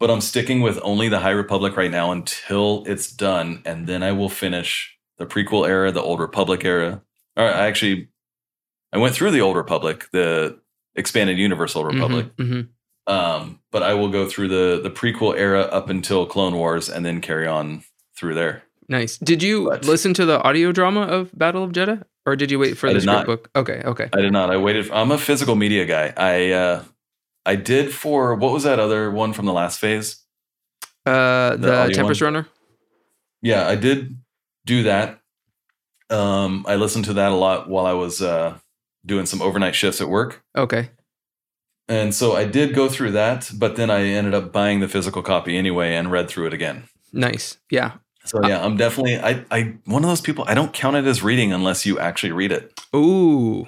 [0.00, 4.02] but I'm sticking with only the High Republic right now until it's done, and then
[4.02, 7.02] I will finish the prequel era, the Old Republic era.
[7.36, 8.08] Or I actually,
[8.92, 10.60] I went through the Old Republic, the
[10.94, 12.30] expanded Universe Old Republic.
[12.38, 12.60] hmm
[13.06, 17.04] Um, but I will go through the the prequel era up until Clone Wars, and
[17.04, 17.82] then carry on
[18.16, 18.64] through there.
[18.88, 19.18] Nice.
[19.18, 22.58] Did you But- listen to the audio drama of Battle of Jedha, or did you
[22.58, 23.50] wait for I the script book?
[23.54, 23.82] Okay.
[23.84, 24.08] Okay.
[24.12, 24.50] I did not.
[24.50, 24.90] I waited.
[24.90, 26.12] I'm a physical media guy.
[26.16, 26.82] I uh,
[27.44, 30.22] I did for what was that other one from the last phase?
[31.06, 32.34] Uh, the, audio Tempest one?
[32.34, 32.48] Runner.
[33.42, 34.16] Yeah, I did
[34.66, 35.20] do that.
[36.10, 38.58] Um, I listened to that a lot while I was uh,
[39.04, 40.42] doing some overnight shifts at work.
[40.56, 40.90] Okay.
[41.88, 45.22] And so I did go through that, but then I ended up buying the physical
[45.22, 46.84] copy anyway and read through it again.
[47.12, 47.56] Nice.
[47.70, 47.92] Yeah.
[48.28, 51.22] So yeah, I'm definitely I I one of those people I don't count it as
[51.22, 52.78] reading unless you actually read it.
[52.94, 53.66] Ooh.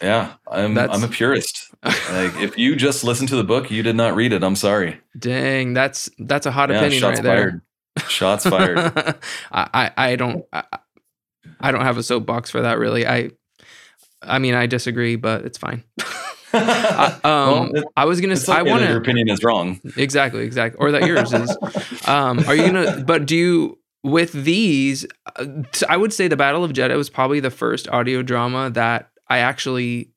[0.00, 1.62] Yeah, I'm That's- I'm a purist.
[1.84, 4.42] Like if you just listen to the book, you did not read it.
[4.42, 5.00] I'm sorry.
[5.18, 5.74] Dang.
[5.74, 7.62] That's that's a hot Yeah, opinion shots right there.
[7.96, 8.10] fired.
[8.10, 8.78] Shots fired.
[9.52, 10.64] I, I I don't I,
[11.60, 13.06] I don't have a soapbox for that really.
[13.06, 13.30] I
[14.22, 15.82] I mean I disagree, but it's fine.
[16.52, 18.32] I, um, Well, I was gonna.
[18.34, 19.80] It's s- I want your opinion is wrong.
[19.96, 21.56] exactly, exactly, or that yours is.
[22.08, 23.02] Um, are you gonna?
[23.04, 25.04] But do you with these?
[25.88, 29.38] I would say the Battle of Jedha was probably the first audio drama that I
[29.38, 30.10] actually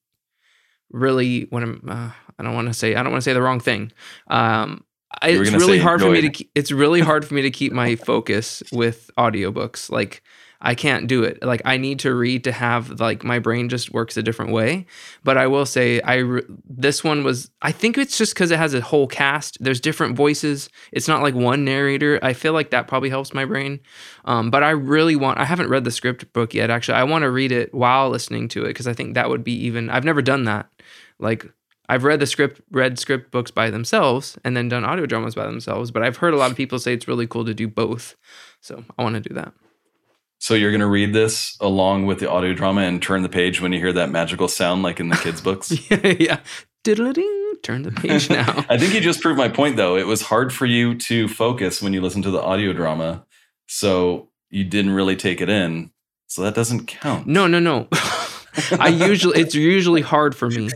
[0.92, 1.82] really when I'm.
[1.88, 2.96] Uh, I don't want to say.
[2.96, 3.92] I don't want to say the wrong thing.
[4.28, 4.84] Um,
[5.22, 6.46] I- You were it's really hard for me to.
[6.56, 9.90] It's really hard for me to keep my focus with audiobooks.
[9.90, 10.22] Like
[10.62, 11.42] I can't do it.
[11.42, 14.86] Like I need to read to have like my brain just works a different way.
[15.24, 18.58] But I will say I re- this one was I think it's just cuz it
[18.58, 19.58] has a whole cast.
[19.62, 20.70] There's different voices.
[20.92, 22.20] It's not like one narrator.
[22.22, 23.80] I feel like that probably helps my brain.
[24.26, 26.96] Um, but I really want I haven't read the script book yet actually.
[26.96, 29.54] I want to read it while listening to it cuz I think that would be
[29.66, 30.70] even I've never done that.
[31.20, 31.46] Like
[31.88, 35.46] I've read the script read script books by themselves and then done audio dramas by
[35.46, 38.18] themselves, but I've heard a lot of people say it's really cool to do both.
[38.60, 39.54] So I want to do that.
[40.40, 43.62] So you're going to read this along with the audio drama and turn the page
[43.62, 45.72] when you hear that magical sound, like in the kids' books.
[45.92, 46.40] yeah, yeah.
[46.86, 47.56] Diddle-a-ding.
[47.62, 48.66] Turn the page now.
[48.70, 49.98] I think you just proved my point, though.
[49.98, 53.26] It was hard for you to focus when you listen to the audio drama,
[53.68, 55.92] so you didn't really take it in.
[56.28, 57.28] So that doesn't count.
[57.28, 57.90] no, no, no.
[58.80, 60.70] I usually it's usually hard for me.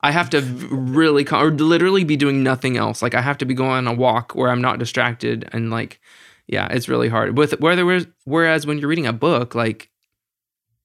[0.00, 3.02] I have to really or literally be doing nothing else.
[3.02, 6.00] Like I have to be going on a walk where I'm not distracted and like
[6.46, 7.36] yeah, it's really hard.
[7.38, 9.90] With whether whereas, whereas when you're reading a book, like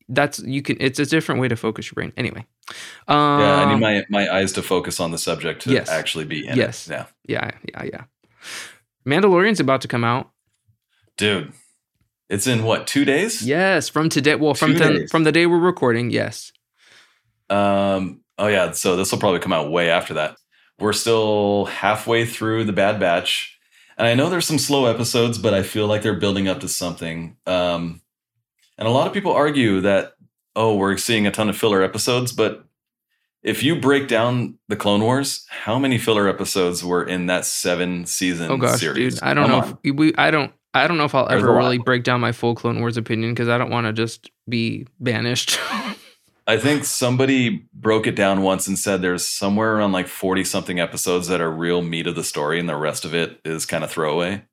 [0.09, 2.13] that's you can it's a different way to focus your brain.
[2.17, 2.45] Anyway.
[3.07, 5.89] Um, Yeah, I need my my eyes to focus on the subject to Yes.
[5.89, 6.87] actually be in Yes.
[6.87, 6.91] it.
[6.91, 8.03] Yeah, yeah, yeah, yeah.
[9.05, 10.31] Mandalorian's about to come out.
[11.17, 11.51] dude,
[12.29, 13.41] it's in what two days?
[13.41, 14.35] Yes, from today.
[14.35, 16.11] Well, from the, from the day we're recording.
[16.11, 16.51] Yes.
[17.49, 18.21] Um.
[18.37, 18.71] Oh yeah.
[18.71, 20.35] So this will probably come out way after that.
[20.79, 23.56] We're still halfway through the Bad Batch,
[23.97, 26.67] and I know there's some slow episodes, but I feel like they're building up to
[26.67, 27.37] something.
[27.45, 28.01] Um,
[28.77, 30.13] and a lot of people argue that
[30.55, 32.65] oh, we're seeing a ton of filler episodes, but
[33.43, 38.05] if you break down the Clone Wars, how many filler episodes were in that seven
[38.05, 39.15] season Oh gosh, series?
[39.15, 39.23] dude.
[39.23, 39.79] I don't Come know.
[39.83, 40.15] If we.
[40.15, 40.51] I don't.
[40.73, 43.33] I don't know if I'll There's ever really break down my full Clone Wars opinion
[43.33, 45.59] because I don't want to just be banished.
[46.47, 50.79] I think somebody broke it down once and said there's somewhere around like 40 something
[50.79, 53.83] episodes that are real meat of the story and the rest of it is kind
[53.83, 54.43] of throwaway.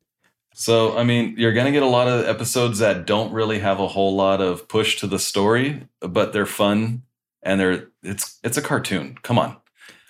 [0.54, 3.78] So, I mean, you're going to get a lot of episodes that don't really have
[3.78, 7.02] a whole lot of push to the story, but they're fun
[7.44, 9.16] and they're it's it's a cartoon.
[9.22, 9.56] Come on.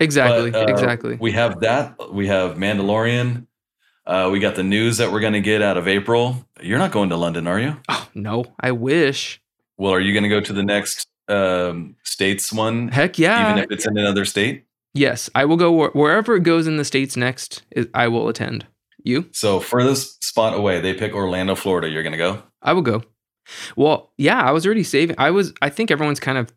[0.01, 0.51] exactly.
[0.51, 1.17] But, uh, exactly.
[1.21, 2.13] We have that.
[2.13, 3.47] We have Mandalorian.
[4.07, 6.47] Uh, we got the news that we're going to get out of April.
[6.63, 7.77] You're not going to London, are you?
[7.89, 9.41] oh no, I wish.
[9.77, 13.51] Well, are you going to go to the next um, states one, Heck yeah.
[13.53, 14.65] even if it's in another state?
[14.95, 17.63] yes, I will go wh- wherever it goes in the states next.
[17.77, 18.67] i- I will attend.
[19.03, 19.29] You?
[19.33, 21.89] So furthest spot away, they pick Orlando, Florida.
[21.89, 22.43] You're gonna go.
[22.63, 23.03] I will go.
[23.77, 25.17] Well, yeah, I was already saving.
[25.19, 25.53] I was.
[25.61, 26.53] I think everyone's kind of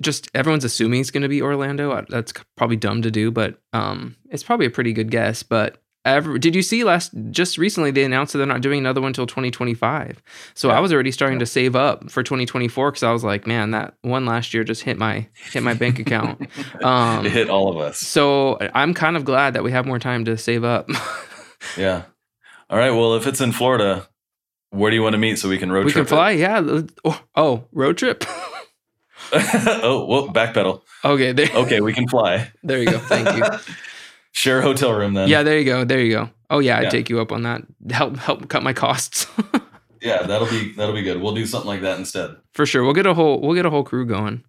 [0.00, 2.04] just everyone's assuming it's going to be Orlando.
[2.08, 5.42] That's probably dumb to do, but um, it's probably a pretty good guess.
[5.42, 9.00] But ever, did you see last just recently they announced that they're not doing another
[9.00, 10.22] one until 2025.
[10.54, 10.76] So Yeah.
[10.76, 11.44] I was already starting Yeah.
[11.44, 14.82] to save up for 2024 because I was like, man, that one last year just
[14.82, 16.40] hit my hit my bank account.
[16.82, 17.98] Um, it hit all of us.
[17.98, 20.88] So I'm kind of glad that we have more time to save up.
[21.76, 22.02] Yeah.
[22.68, 22.90] All right.
[22.90, 24.08] Well, if it's in Florida,
[24.70, 26.06] where do you want to meet so we can road we trip?
[26.06, 26.30] We can fly.
[26.32, 26.80] Yeah.
[27.04, 28.24] Oh, oh, road trip.
[29.32, 30.82] oh, whoa, backpedal.
[31.04, 31.48] okay, there.
[31.54, 32.50] Okay, we can fly.
[32.64, 32.98] There you go.
[32.98, 33.44] Thank you.
[34.32, 35.28] Share a hotel room then.
[35.28, 35.84] yeah, there you go.
[35.84, 36.30] There you go.
[36.50, 37.62] Oh yeah, I'd take you up on that.
[37.90, 39.26] Help help cut my costs.
[40.04, 41.22] Yeah, that'll be that'll be good.
[41.22, 42.34] We'll do something like that instead.
[42.54, 42.82] For sure.
[42.82, 44.42] We'll get a whole we'll get a whole crew going.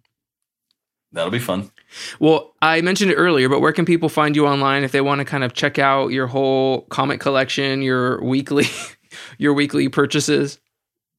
[1.12, 1.70] That'll be fun.
[2.18, 5.20] Well, I mentioned it earlier, but where can people find you online if they want
[5.20, 8.64] to kind of check out your whole comic collection, your weekly
[9.38, 10.58] your weekly purchases?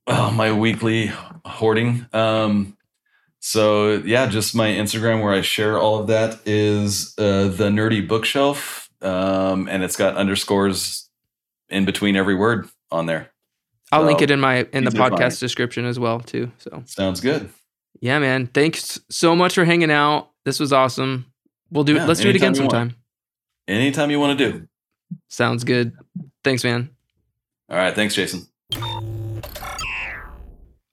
[0.06, 1.14] Oh, my weekly
[1.46, 2.06] hoarding.
[2.12, 2.75] Um,
[3.46, 8.06] so yeah, just my Instagram where I share all of that is uh, the nerdy
[8.06, 11.08] bookshelf, um, and it's got underscores
[11.70, 13.30] in between every word on there.
[13.92, 15.14] I'll link it in my in the easy to find.
[15.14, 16.52] podcast description as well too.
[16.58, 17.52] So Sounds good.
[18.00, 18.48] yeah, man.
[18.48, 20.32] Thanks so much for hanging out.
[20.44, 21.32] This was awesome.
[21.70, 22.88] We'll do Yeah, let's do it again sometime.
[22.88, 22.98] want.
[23.68, 24.68] Anytime you want to do.
[25.28, 25.94] Sounds good.
[26.44, 26.90] Thanks, man.
[27.70, 27.94] All right.
[27.94, 28.48] Thanks, Jason.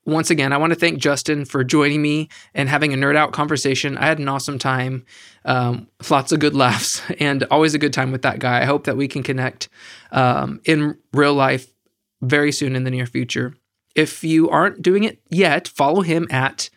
[0.04, 3.32] Once again, I want to thank Justin for joining me and having a nerd out
[3.32, 3.96] conversation.
[3.96, 5.04] I had an awesome time,
[5.44, 8.62] um, lots of good laughs, and always a good time with that guy.
[8.62, 9.68] I hope that we can connect
[10.10, 11.72] um, in real life
[12.20, 13.54] very soon in the near future.
[13.94, 16.70] If you aren't doing it yet, follow him at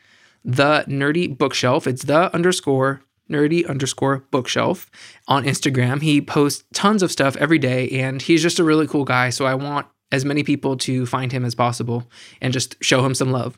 [0.43, 1.87] the nerdy bookshelf.
[1.87, 4.89] It's the underscore nerdy underscore bookshelf
[5.27, 6.01] on Instagram.
[6.01, 9.29] He posts tons of stuff every day, and he's just a really cool guy.
[9.29, 12.09] So I want as many people to find him as possible
[12.41, 13.57] and just show him some love.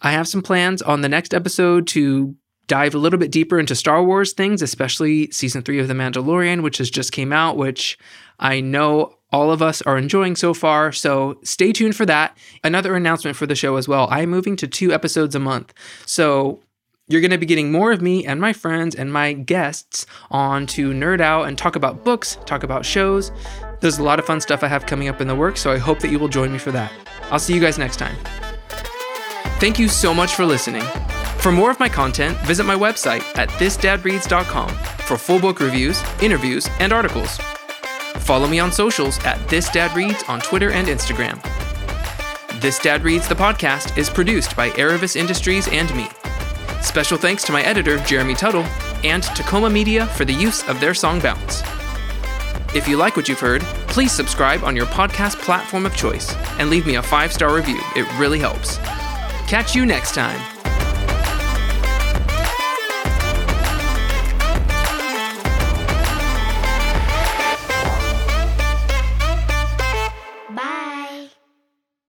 [0.00, 2.34] I have some plans on the next episode to
[2.66, 6.62] dive a little bit deeper into Star Wars things, especially season three of The Mandalorian,
[6.62, 7.98] which has just came out, which
[8.38, 10.92] I know all of us are enjoying so far.
[10.92, 12.36] So stay tuned for that.
[12.64, 14.08] Another announcement for the show as well.
[14.10, 15.72] I'm moving to two episodes a month.
[16.06, 16.60] So
[17.08, 20.66] you're going to be getting more of me and my friends and my guests on
[20.68, 23.32] to nerd out and talk about books, talk about shows.
[23.82, 25.76] There's a lot of fun stuff I have coming up in the works, so I
[25.76, 26.92] hope that you will join me for that.
[27.32, 28.14] I'll see you guys next time.
[29.58, 30.84] Thank you so much for listening.
[31.38, 36.68] For more of my content, visit my website at thisdadreads.com for full book reviews, interviews,
[36.78, 37.38] and articles.
[38.20, 41.42] Follow me on socials at thisdadreads on Twitter and Instagram.
[42.60, 46.06] This Dad Reads the podcast is produced by Aravis Industries and me.
[46.82, 48.64] Special thanks to my editor, Jeremy Tuttle,
[49.02, 51.64] and to Coma-Media for the use of their song Bounce.
[52.74, 56.70] If you like what you've heard, please subscribe on your podcast platform of choice and
[56.70, 57.80] leave me a five star review.
[57.94, 58.78] It really helps.
[59.46, 60.61] Catch you next time.